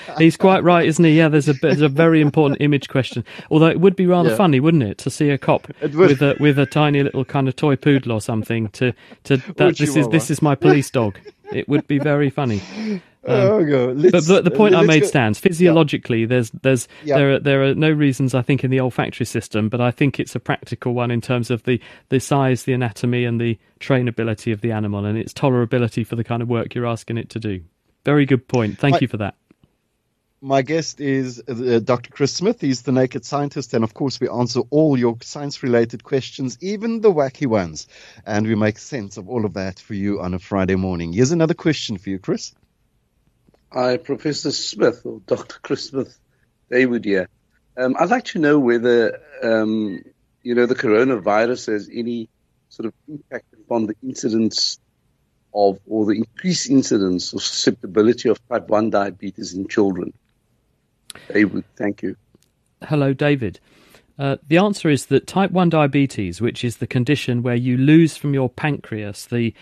He's 0.19 0.37
quite 0.37 0.63
right, 0.63 0.87
isn't 0.87 1.05
he? 1.05 1.17
Yeah, 1.17 1.29
there's 1.29 1.49
a 1.49 1.55
there's 1.55 1.81
a 1.81 1.89
very 1.89 2.21
important 2.21 2.61
image 2.61 2.89
question. 2.89 3.25
Although 3.51 3.69
it 3.69 3.81
would 3.81 3.97
be 3.97 4.07
rather 4.07 4.31
yeah. 4.31 4.37
funny, 4.37 4.61
wouldn't 4.61 4.83
it, 4.83 4.99
to 4.99 5.11
see 5.11 5.31
a 5.31 5.39
cop 5.39 5.69
with 5.83 6.23
a 6.23 6.37
with 6.41 6.59
a 6.59 6.67
tiny 6.67 7.03
little 7.03 7.25
kind 7.25 7.49
of 7.49 7.57
toy 7.57 7.77
poodle 7.77 8.13
or 8.13 8.21
something 8.21 8.69
to 8.71 8.93
to 9.25 9.37
that 9.57 9.77
this 9.77 9.97
is 9.97 10.09
this 10.09 10.31
is 10.31 10.43
my 10.43 10.55
police 10.55 10.91
dog. 10.91 11.19
It 11.53 11.69
would 11.69 11.87
be 11.89 11.99
very 11.99 12.31
funny. 12.31 12.63
Um, 13.29 13.71
oh, 13.71 14.11
but, 14.11 14.27
but 14.27 14.45
the 14.45 14.51
point 14.51 14.75
I 14.75 14.83
made 14.83 15.03
go. 15.03 15.09
stands. 15.09 15.39
Physiologically, 15.39 16.21
yeah. 16.21 16.27
there's 16.27 16.51
there's 16.51 16.89
yeah. 17.05 17.17
there 17.17 17.33
are 17.35 17.39
there 17.39 17.65
are 17.65 17.75
no 17.75 17.91
reasons 17.91 18.35
I 18.35 18.43
think 18.43 18.65
in 18.65 18.71
the 18.71 18.81
olfactory 18.81 19.27
system, 19.27 19.69
but 19.69 19.81
I 19.81 19.91
think 19.91 20.19
it's 20.19 20.35
a 20.35 20.41
practical 20.41 20.95
one 20.95 21.11
in 21.11 21.21
terms 21.21 21.51
of 21.51 21.63
the 21.65 21.81
the 22.09 22.21
size, 22.21 22.65
the 22.65 22.73
anatomy, 22.73 23.25
and 23.25 23.41
the 23.41 23.59
trainability 23.81 24.53
of 24.53 24.61
the 24.61 24.73
animal 24.73 25.05
and 25.05 25.19
its 25.19 25.33
tolerability 25.33 26.07
for 26.07 26.17
the 26.17 26.25
kind 26.25 26.43
of 26.43 26.49
work 26.49 26.75
you're 26.75 26.87
asking 26.87 27.19
it 27.19 27.29
to 27.31 27.39
do. 27.39 27.61
Very 28.05 28.27
good 28.27 28.49
point. 28.49 28.79
Thank 28.79 28.97
I, 28.97 28.99
you 29.01 29.09
for 29.09 29.19
that. 29.19 29.35
My 30.41 30.63
guest 30.63 31.01
is 31.01 31.43
uh, 31.49 31.81
Dr. 31.83 32.11
Chris 32.11 32.33
Smith. 32.33 32.61
He's 32.61 32.83
the 32.83 32.93
naked 32.93 33.25
scientist. 33.25 33.75
And 33.75 33.83
of 33.83 33.93
course, 33.93 34.21
we 34.21 34.29
answer 34.29 34.61
all 34.71 34.97
your 34.97 35.17
science 35.21 35.65
related 35.65 36.05
questions, 36.05 36.57
even 36.61 37.01
the 37.01 37.13
wacky 37.13 37.47
ones. 37.47 37.89
And 38.25 38.47
we 38.47 38.55
make 38.55 38.79
sense 38.79 39.17
of 39.17 39.29
all 39.29 39.45
of 39.45 39.55
that 39.55 39.81
for 39.81 39.95
you 39.95 40.21
on 40.21 40.35
a 40.35 40.39
Friday 40.39 40.77
morning. 40.77 41.13
Here's 41.13 41.33
another 41.33 41.55
question 41.55 41.99
for 41.99 42.11
you, 42.11 42.21
Chris. 42.21 42.55
Hi, 43.71 43.99
Professor 43.99 44.51
Smith, 44.51 45.03
or 45.05 45.21
Dr. 45.27 45.59
Chris 45.61 45.85
Smith, 45.85 46.19
David 46.71 47.05
here. 47.05 47.29
Um, 47.77 47.97
I'd 47.99 48.09
like 48.09 48.25
to 48.27 48.39
know 48.39 48.59
whether, 48.59 49.21
um, 49.43 50.03
you 50.43 50.55
know, 50.55 50.65
the 50.65 50.75
coronavirus 50.75 51.73
has 51.73 51.91
any 51.93 52.31
sort 52.71 52.87
of 52.87 52.95
impact 53.09 53.53
upon 53.53 53.87
the 53.87 53.95
incidence 54.03 54.79
of 55.53 55.79
or 55.87 56.07
the 56.07 56.13
increased 56.13 56.71
incidence 56.71 57.33
of 57.35 57.43
susceptibility 57.43 58.31
of 58.31 58.39
type 58.49 58.69
1 58.69 58.91
diabetes 58.91 59.53
in 59.53 59.69
children? 59.69 60.15
David, 61.33 61.65
thank 61.77 62.03
you. 62.03 62.17
Hello, 62.83 63.13
David. 63.13 63.61
Uh, 64.19 64.37
the 64.47 64.59
answer 64.59 64.89
is 64.89 65.07
that 65.07 65.27
type 65.27 65.51
1 65.51 65.69
diabetes, 65.69 66.41
which 66.41 66.65
is 66.65 66.79
the 66.79 66.87
condition 66.87 67.43
where 67.43 67.55
you 67.55 67.77
lose 67.77 68.17
from 68.17 68.33
your 68.33 68.49
pancreas 68.49 69.27
the 69.27 69.55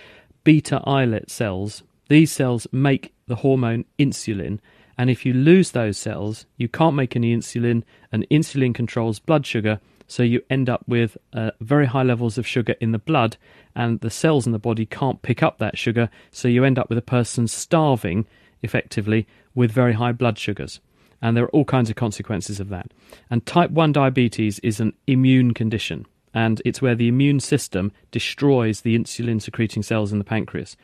beta 0.45 0.81
islet 0.85 1.29
cells, 1.29 1.83
these 2.09 2.31
cells 2.31 2.69
make 2.71 3.12
the 3.27 3.37
hormone 3.37 3.85
insulin. 3.99 4.59
And 4.99 5.11
if 5.11 5.27
you 5.27 5.33
lose 5.35 5.73
those 5.73 5.99
cells, 5.99 6.47
you 6.57 6.69
can't 6.69 6.97
make 6.97 7.17
any 7.17 7.37
insulin, 7.37 7.83
and 8.11 8.27
insulin 8.31 8.75
controls 8.75 9.19
blood 9.19 9.45
sugar. 9.45 9.81
So 10.07 10.23
you 10.23 10.43
end 10.49 10.71
up 10.71 10.85
with 10.87 11.19
uh, 11.33 11.51
very 11.61 11.87
high 11.87 12.05
levels 12.05 12.39
of 12.39 12.47
sugar 12.47 12.75
in 12.81 12.93
the 12.93 12.99
blood, 12.99 13.37
and 13.75 14.01
the 14.01 14.11
cells 14.11 14.47
in 14.47 14.53
the 14.53 14.59
body 14.59 14.87
can't 14.87 15.21
pick 15.23 15.43
up 15.43 15.59
that 15.59 15.77
sugar. 15.77 16.09
So 16.31 16.49
you 16.49 16.65
end 16.65 16.79
up 16.79 16.89
with 16.89 16.99
a 16.99 17.03
person 17.03 17.49
starving, 17.49 18.27
effectively, 18.62 19.27
with 19.55 19.71
very 19.71 19.95
high 19.95 20.12
blood 20.12 20.39
sugars 20.39 20.81
and 21.23 21.37
there 21.37 21.45
are 21.45 21.51
all 21.51 21.65
kinds 21.65 21.91
of 21.91 21.97
consequences 21.97 22.61
of 22.61 22.69
that. 22.69 22.91
And 23.31 23.45
type 23.47 23.71
1 23.71 23.93
diabetes 23.93 24.59
is 24.61 24.81
an 24.81 24.93
immune 25.07 25.55
condition, 25.55 26.07
and 26.35 26.61
it's 26.65 26.83
where 26.83 26.95
the 26.95 27.09
immune 27.09 27.41
system 27.41 27.93
destroys 28.11 28.83
the 28.83 28.97
insulin 28.97 29.41
secreting 29.41 29.83
cells 29.83 30.12
in 30.12 30.19
the 30.19 30.25
pancreas. 30.25 30.77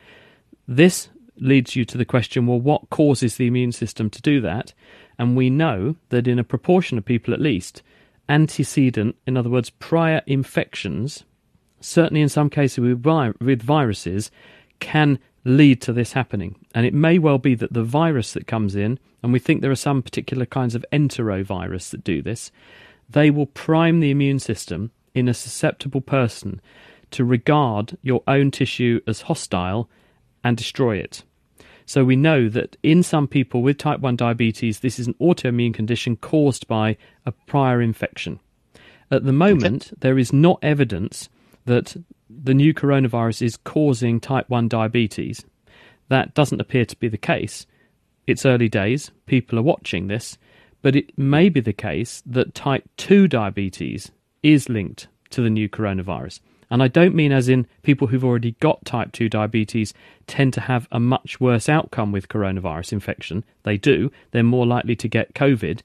This 0.67 1.09
leads 1.37 1.75
you 1.75 1.85
to 1.85 1.97
the 1.97 2.05
question 2.05 2.47
well, 2.47 2.59
what 2.59 2.89
causes 2.89 3.37
the 3.37 3.47
immune 3.47 3.71
system 3.71 4.09
to 4.09 4.21
do 4.21 4.41
that? 4.41 4.73
And 5.17 5.35
we 5.35 5.49
know 5.49 5.95
that 6.09 6.27
in 6.27 6.39
a 6.39 6.43
proportion 6.43 6.97
of 6.97 7.05
people 7.05 7.33
at 7.33 7.41
least, 7.41 7.81
antecedent, 8.29 9.15
in 9.27 9.37
other 9.37 9.49
words, 9.49 9.69
prior 9.69 10.21
infections, 10.25 11.23
certainly 11.79 12.21
in 12.21 12.29
some 12.29 12.49
cases 12.49 12.79
with, 12.79 13.01
vi- 13.01 13.33
with 13.39 13.61
viruses, 13.61 14.31
can 14.79 15.19
lead 15.45 15.81
to 15.81 15.93
this 15.93 16.13
happening. 16.13 16.55
And 16.73 16.85
it 16.85 16.93
may 16.93 17.19
well 17.19 17.37
be 17.37 17.55
that 17.55 17.73
the 17.73 17.83
virus 17.83 18.33
that 18.33 18.47
comes 18.47 18.75
in, 18.75 18.99
and 19.21 19.33
we 19.33 19.39
think 19.39 19.61
there 19.61 19.71
are 19.71 19.75
some 19.75 20.01
particular 20.01 20.45
kinds 20.45 20.75
of 20.75 20.85
enterovirus 20.91 21.89
that 21.91 22.03
do 22.03 22.21
this, 22.21 22.51
they 23.09 23.29
will 23.29 23.45
prime 23.47 23.99
the 23.99 24.11
immune 24.11 24.39
system 24.39 24.91
in 25.13 25.27
a 25.27 25.33
susceptible 25.33 26.01
person 26.01 26.61
to 27.11 27.23
regard 27.23 27.97
your 28.01 28.23
own 28.27 28.49
tissue 28.49 28.99
as 29.05 29.21
hostile 29.21 29.89
and 30.43 30.57
destroy 30.57 30.97
it. 30.97 31.23
So 31.85 32.05
we 32.05 32.15
know 32.15 32.49
that 32.49 32.77
in 32.83 33.03
some 33.03 33.27
people 33.27 33.61
with 33.61 33.77
type 33.77 33.99
1 33.99 34.15
diabetes, 34.15 34.79
this 34.79 34.99
is 34.99 35.07
an 35.07 35.15
autoimmune 35.15 35.73
condition 35.73 36.15
caused 36.15 36.67
by 36.67 36.97
a 37.25 37.31
prior 37.31 37.81
infection. 37.81 38.39
At 39.11 39.25
the 39.25 39.33
moment, 39.33 39.87
okay. 39.87 39.95
there 39.99 40.17
is 40.17 40.31
not 40.31 40.59
evidence 40.61 41.29
that 41.65 41.95
the 42.29 42.53
new 42.53 42.73
coronavirus 42.73 43.41
is 43.41 43.57
causing 43.57 44.19
type 44.19 44.49
1 44.49 44.67
diabetes. 44.67 45.45
That 46.09 46.33
doesn't 46.33 46.61
appear 46.61 46.85
to 46.85 46.95
be 46.97 47.07
the 47.07 47.17
case. 47.17 47.65
It's 48.25 48.45
early 48.45 48.69
days, 48.69 49.11
people 49.25 49.59
are 49.59 49.63
watching 49.63 50.07
this, 50.07 50.37
but 50.81 50.95
it 50.95 51.17
may 51.17 51.49
be 51.49 51.59
the 51.59 51.73
case 51.73 52.23
that 52.25 52.55
type 52.55 52.89
2 52.97 53.27
diabetes 53.27 54.11
is 54.41 54.69
linked 54.69 55.07
to 55.31 55.41
the 55.41 55.49
new 55.49 55.67
coronavirus. 55.67 56.39
And 56.73 56.81
I 56.81 56.87
don't 56.87 57.13
mean 57.13 57.31
as 57.31 57.49
in 57.49 57.67
people 57.83 58.07
who've 58.07 58.25
already 58.25 58.53
got 58.53 58.83
type 58.83 59.11
2 59.11 59.29
diabetes 59.29 59.93
tend 60.25 60.53
to 60.53 60.61
have 60.61 60.87
a 60.91 60.99
much 60.99 61.39
worse 61.39 61.69
outcome 61.69 62.11
with 62.11 62.29
coronavirus 62.29 62.93
infection. 62.93 63.43
They 63.61 63.77
do. 63.77 64.11
They're 64.31 64.41
more 64.41 64.65
likely 64.65 64.95
to 64.95 65.07
get 65.07 65.35
COVID, 65.35 65.81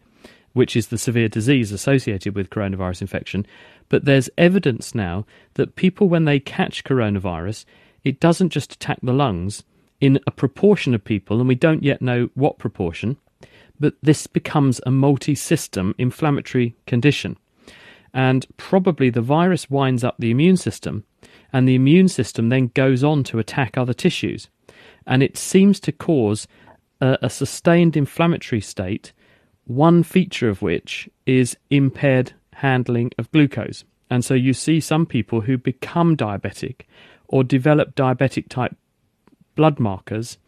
which 0.55 0.75
is 0.75 0.87
the 0.87 0.97
severe 0.97 1.29
disease 1.29 1.73
associated 1.73 2.35
with 2.35 2.49
coronavirus 2.49 3.03
infection. 3.03 3.47
But 3.91 4.07
there's 4.07 4.31
evidence 4.39 4.95
now 4.95 5.27
that 5.55 5.77
people, 5.77 6.09
when 6.09 6.25
they 6.25 6.41
catch 6.41 6.85
coronavirus, 6.85 7.67
it 8.03 8.19
doesn't 8.19 8.49
just 8.49 8.73
attack 8.73 9.01
the 9.03 9.13
lungs 9.13 9.65
in 10.01 10.19
a 10.27 10.31
proportion 10.31 10.95
of 10.95 11.05
people, 11.05 11.39
and 11.39 11.49
we 11.49 11.55
don't 11.55 11.83
yet 11.83 12.01
know 12.01 12.31
what 12.33 12.57
proportion, 12.57 13.19
but 13.79 13.93
this 14.03 14.27
becomes 14.27 14.81
a 14.87 14.91
multi 14.91 15.35
system 15.35 15.95
inflammatory 15.99 16.77
condition. 16.87 17.37
And 18.15 18.47
probably 18.57 19.11
the 19.11 19.21
virus 19.21 19.69
winds 19.71 20.03
up 20.05 20.17
the 20.19 20.31
immune 20.31 20.57
system, 20.57 21.05
and 21.53 21.69
the 21.69 21.75
immune 21.75 22.09
system 22.09 22.49
then 22.49 22.71
goes 22.75 23.05
on 23.05 23.25
to 23.25 23.39
attack 23.39 23.77
other 23.77 23.95
tissues. 23.95 24.49
And 25.07 25.23
it 25.23 25.37
seems 25.37 25.81
to 25.81 25.93
cause 25.93 26.47
a, 27.01 27.19
a 27.23 27.31
sustained 27.31 27.97
inflammatory 27.97 28.61
state, 28.61 29.13
one 29.65 30.03
feature 30.03 30.49
of 30.49 30.63
which 30.63 31.09
is 31.27 31.57
impaired 31.71 32.33
handling 32.55 33.11
of 33.19 33.31
glucose. 33.31 33.85
And 34.11 34.25
so 34.25 34.35
you 34.35 34.53
see 34.53 34.81
some 34.81 35.07
people 35.07 35.43
who 35.43 35.59
become 35.59 36.17
diabetic 36.17 36.83
or 37.29 37.45
develop 37.45 37.95
diabetic 37.95 38.49
type 38.49 38.75
blood 39.55 39.79
markers 39.79 40.39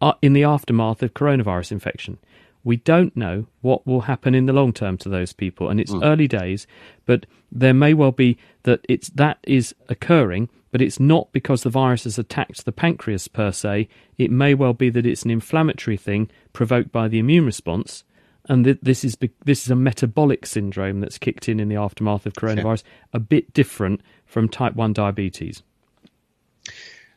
uh, 0.00 0.14
in 0.22 0.32
the 0.32 0.44
aftermath 0.44 1.02
of 1.02 1.14
coronavirus 1.14 1.72
infection. 1.72 2.18
We 2.64 2.76
don't 2.76 3.16
know 3.16 3.46
what 3.60 3.86
will 3.86 4.02
happen 4.02 4.34
in 4.34 4.46
the 4.46 4.52
long 4.52 4.72
term 4.72 4.96
to 4.98 5.08
those 5.08 5.32
people, 5.32 5.68
and 5.68 5.80
it's 5.80 5.92
mm. 5.92 6.04
early 6.04 6.28
days, 6.28 6.66
but 7.06 7.26
there 7.50 7.74
may 7.74 7.94
well 7.94 8.12
be 8.12 8.38
that 8.62 8.80
it's 8.88 9.08
that 9.10 9.38
is 9.42 9.74
occurring, 9.88 10.48
but 10.70 10.80
it's 10.80 11.00
not 11.00 11.32
because 11.32 11.62
the 11.62 11.70
virus 11.70 12.04
has 12.04 12.18
attacked 12.18 12.64
the 12.64 12.72
pancreas 12.72 13.28
per 13.28 13.52
se. 13.52 13.88
It 14.16 14.30
may 14.30 14.54
well 14.54 14.72
be 14.72 14.90
that 14.90 15.06
it's 15.06 15.24
an 15.24 15.30
inflammatory 15.30 15.96
thing 15.96 16.30
provoked 16.52 16.92
by 16.92 17.08
the 17.08 17.18
immune 17.18 17.46
response, 17.46 18.04
and 18.48 18.64
th- 18.64 18.78
this 18.82 19.04
is 19.04 19.16
be- 19.16 19.30
this 19.44 19.64
is 19.64 19.70
a 19.70 19.76
metabolic 19.76 20.46
syndrome 20.46 21.00
that's 21.00 21.18
kicked 21.18 21.48
in 21.48 21.60
in 21.60 21.68
the 21.68 21.76
aftermath 21.76 22.26
of 22.26 22.34
coronavirus, 22.34 22.84
a 23.12 23.20
bit 23.20 23.52
different 23.52 24.00
from 24.24 24.48
type 24.48 24.74
one 24.74 24.92
diabetes. 24.92 25.62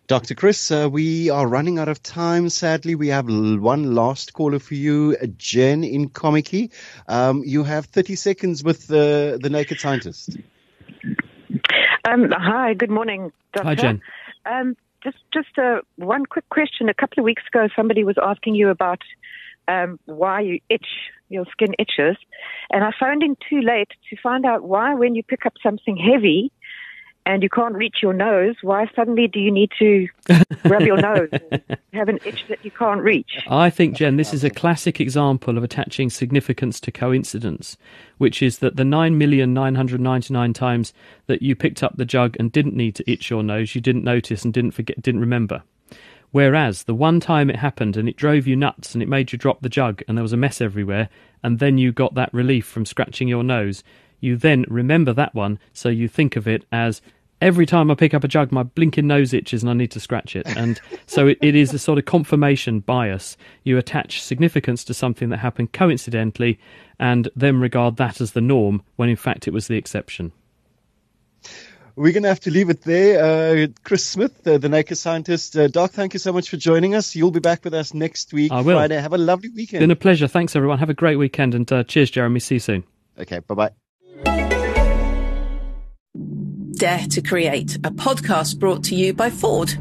Dr. 0.08 0.36
Chris, 0.36 0.70
uh, 0.70 0.88
we 0.92 1.32
are 1.32 1.48
running 1.48 1.80
out 1.80 1.88
of 1.88 2.02
time. 2.04 2.50
Sadly, 2.50 2.94
we 2.94 3.08
have 3.08 3.26
one 3.26 3.96
last 3.96 4.34
caller 4.34 4.60
for 4.60 4.76
you, 4.76 5.18
Jen 5.38 5.84
in 5.84 6.10
Kommetjie. 6.10 6.72
Um, 7.08 7.42
you 7.44 7.64
have 7.64 7.88
30 7.88 8.16
seconds 8.16 8.64
with 8.64 8.86
the, 8.86 9.40
the 9.42 9.50
Naked 9.50 9.80
Scientist. 9.80 10.38
Um, 12.08 12.30
hi, 12.32 12.76
good 12.76 12.92
morning, 12.92 13.32
Doctor. 13.52 13.70
Hi, 13.70 13.74
Jen. 13.74 14.02
Um, 14.46 14.78
just 15.04 15.18
just 15.34 15.58
uh, 15.58 15.82
one 15.96 16.28
quick 16.28 16.48
question. 16.50 16.88
A 16.88 16.94
couple 16.94 17.22
of 17.22 17.26
weeks 17.26 17.42
ago, 17.52 17.68
somebody 17.76 18.04
was 18.04 18.18
asking 18.22 18.54
you 18.54 18.70
about 18.70 19.02
um, 19.68 20.00
why 20.06 20.42
you 20.42 20.60
itch, 20.70 20.88
your 21.30 21.46
skin 21.52 21.74
itches. 21.80 22.18
And 22.70 22.84
I 22.84 22.92
phoned 23.00 23.24
in 23.24 23.36
too 23.50 23.62
late 23.62 23.90
to 24.12 24.18
find 24.22 24.46
out 24.46 24.62
why, 24.64 24.94
when 24.94 25.16
you 25.16 25.24
pick 25.24 25.48
up 25.48 25.54
something 25.64 25.98
heavy 25.98 26.52
and 27.26 27.42
you 27.42 27.50
can't 27.50 27.76
reach 27.76 27.98
your 28.02 28.14
nose, 28.14 28.56
why 28.62 28.90
suddenly 28.96 29.28
do 29.28 29.40
you 29.40 29.52
need 29.52 29.72
to 29.80 30.08
rub 30.66 30.82
your 30.84 30.98
nose 30.98 31.30
have 31.94 32.08
an 32.08 32.20
itch 32.24 32.46
that 32.50 32.64
you 32.64 32.72
can't 32.72 33.02
reach? 33.02 33.44
I 33.48 33.70
think, 33.70 33.96
Jen, 33.96 34.18
this 34.18 34.34
is 34.34 34.44
a 34.44 34.50
classic 34.50 35.00
example 35.02 35.58
of 35.58 35.64
attaching 35.64 36.10
significance 36.10 36.80
to 36.82 36.92
coincidence, 36.92 37.78
which 38.18 38.44
is 38.44 38.60
that 38.60 38.76
the 38.76 38.86
9,999 38.86 40.54
times 40.54 40.94
that 41.26 41.42
you 41.42 41.56
picked 41.56 41.82
up 41.82 41.98
the 41.98 42.06
jug 42.06 42.36
and 42.40 42.52
didn't 42.52 42.76
need 42.76 42.96
to 42.96 43.12
itch 43.12 43.30
your 43.30 43.44
nose, 43.44 43.74
you 43.74 43.82
didn't 43.82 44.04
notice 44.04 44.44
and 44.44 44.54
didn't 44.54 44.72
forget, 44.72 45.02
didn't 45.02 45.22
remember. 45.22 45.64
Whereas 46.32 46.84
the 46.84 46.94
one 46.94 47.20
time 47.20 47.50
it 47.50 47.56
happened 47.56 47.96
and 47.96 48.10
it 48.10 48.18
drove 48.18 48.46
you 48.46 48.56
nuts 48.56 48.94
and 48.94 49.02
it 49.02 49.08
made 49.08 49.32
you 49.32 49.38
drop 49.38 49.62
the 49.62 49.70
jug 49.70 50.04
and 50.08 50.18
there 50.18 50.24
was 50.24 50.34
a 50.34 50.38
mess 50.38 50.62
everywhere, 50.62 51.10
and 51.42 51.60
then 51.60 51.78
you 51.78 51.92
got 51.92 52.14
that 52.16 52.34
relief 52.34 52.66
from 52.66 52.86
scratching 52.86 53.28
your 53.28 53.44
nose, 53.44 53.84
you 54.20 54.36
then 54.36 54.66
remember 54.68 55.14
that 55.14 55.36
one, 55.36 55.60
so 55.72 55.90
you 55.90 56.08
think 56.08 56.36
of 56.36 56.48
it 56.48 56.66
as 56.72 57.02
every 57.46 57.68
time 57.68 57.92
I 57.92 57.96
pick 57.96 58.16
up 58.16 58.24
a 58.24 58.28
jug, 58.28 58.52
my 58.52 58.64
blinking 58.64 59.06
nose 59.06 59.32
itches 59.32 59.62
and 59.62 59.70
I 59.70 59.74
need 59.74 59.92
to 59.92 60.00
scratch 60.00 60.36
it. 60.36 60.48
And 60.58 60.82
so 61.06 61.28
it, 61.28 61.38
it 61.42 61.56
is 61.56 61.74
a 61.74 61.80
sort 61.80 62.00
of 62.00 62.06
confirmation 62.06 62.80
bias. 62.80 63.38
You 63.64 63.78
attach 63.78 64.22
significance 64.22 64.84
to 64.86 64.96
something 64.96 65.30
that 65.30 65.38
happened 65.38 65.72
coincidentally 65.72 66.60
and 67.00 67.30
then 67.36 67.60
regard 67.60 67.98
that 67.98 68.20
as 68.20 68.32
the 68.32 68.42
norm 68.42 68.82
when 68.96 69.10
in 69.10 69.16
fact 69.16 69.48
it 69.48 69.54
was 69.54 69.68
the 69.68 69.78
exception 69.78 70.32
we're 71.96 72.12
going 72.12 72.24
to 72.24 72.30
have 72.30 72.42
to 72.42 72.52
leave 72.52 72.70
it 72.70 72.82
there. 72.82 73.64
Uh, 73.64 73.68
Chris 73.84 74.06
Smith, 74.06 74.46
uh, 74.46 74.58
the 74.58 74.68
Naked 74.68 74.98
Scientist. 74.98 75.56
Uh, 75.56 75.70
Doc, 75.70 75.92
thank 75.92 76.14
you 76.14 76.20
so 76.20 76.34
much 76.34 76.50
for 76.50 76.58
joining 76.58 76.94
us. 76.94 77.16
You'll 77.16 77.32
be 77.32 77.40
back 77.40 77.64
with 77.64 77.74
us 77.74 77.94
next 77.94 78.34
week, 78.34 78.52
I 78.52 78.60
will. 78.60 78.76
Friday. 78.76 79.00
Have 79.00 79.14
a 79.14 79.18
lovely 79.18 79.50
weekend. 79.50 79.80
Been 79.80 79.92
a 79.92 79.96
pleasure. 79.96 80.28
Thanks, 80.28 80.58
everyone. 80.58 80.80
Have 80.80 80.90
a 80.90 80.94
great 80.94 81.16
weekend. 81.16 81.56
And 81.56 81.72
uh, 81.72 81.84
cheers, 81.86 82.12
Jeremy. 82.12 82.42
See 82.42 82.56
you 82.56 82.60
soon. 82.60 82.84
Okay, 83.18 83.40
bye 83.40 83.56
bye. 83.56 83.85
Dare 86.76 87.08
to 87.08 87.22
Create, 87.22 87.78
a 87.78 87.92
podcast 87.92 88.60
brought 88.60 88.84
to 88.86 88.96
you 88.96 89.14
by 89.14 89.30
Ford. 89.30 89.74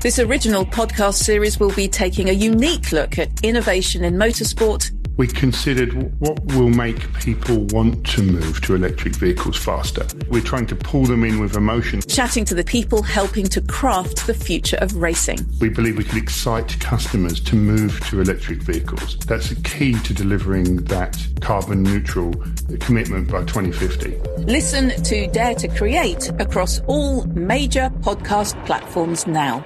This 0.00 0.20
original 0.20 0.64
podcast 0.64 1.14
series 1.14 1.58
will 1.58 1.72
be 1.72 1.88
taking 1.88 2.28
a 2.28 2.32
unique 2.32 2.92
look 2.92 3.18
at 3.18 3.44
innovation 3.44 4.04
in 4.04 4.14
motorsport 4.14 4.92
we 5.16 5.26
considered 5.26 5.92
what 6.20 6.42
will 6.54 6.68
make 6.68 7.12
people 7.14 7.64
want 7.70 8.06
to 8.06 8.22
move 8.22 8.60
to 8.62 8.74
electric 8.74 9.14
vehicles 9.16 9.56
faster. 9.56 10.06
We're 10.28 10.42
trying 10.42 10.66
to 10.66 10.76
pull 10.76 11.04
them 11.04 11.24
in 11.24 11.40
with 11.40 11.56
emotion. 11.56 12.02
Chatting 12.02 12.44
to 12.46 12.54
the 12.54 12.64
people 12.64 13.02
helping 13.02 13.46
to 13.46 13.60
craft 13.62 14.26
the 14.26 14.34
future 14.34 14.76
of 14.78 14.94
racing. 14.96 15.38
We 15.60 15.68
believe 15.68 15.96
we 15.96 16.04
can 16.04 16.18
excite 16.18 16.78
customers 16.80 17.40
to 17.40 17.56
move 17.56 17.98
to 18.10 18.20
electric 18.20 18.62
vehicles. 18.62 19.16
That's 19.20 19.50
the 19.50 19.60
key 19.62 19.94
to 20.00 20.14
delivering 20.14 20.84
that 20.84 21.16
carbon 21.40 21.82
neutral 21.82 22.34
commitment 22.80 23.30
by 23.30 23.44
2050. 23.44 24.18
Listen 24.44 24.90
to 25.02 25.26
Dare 25.28 25.54
to 25.54 25.68
Create 25.68 26.30
across 26.40 26.80
all 26.86 27.24
major 27.28 27.90
podcast 28.00 28.64
platforms 28.66 29.26
now. 29.26 29.64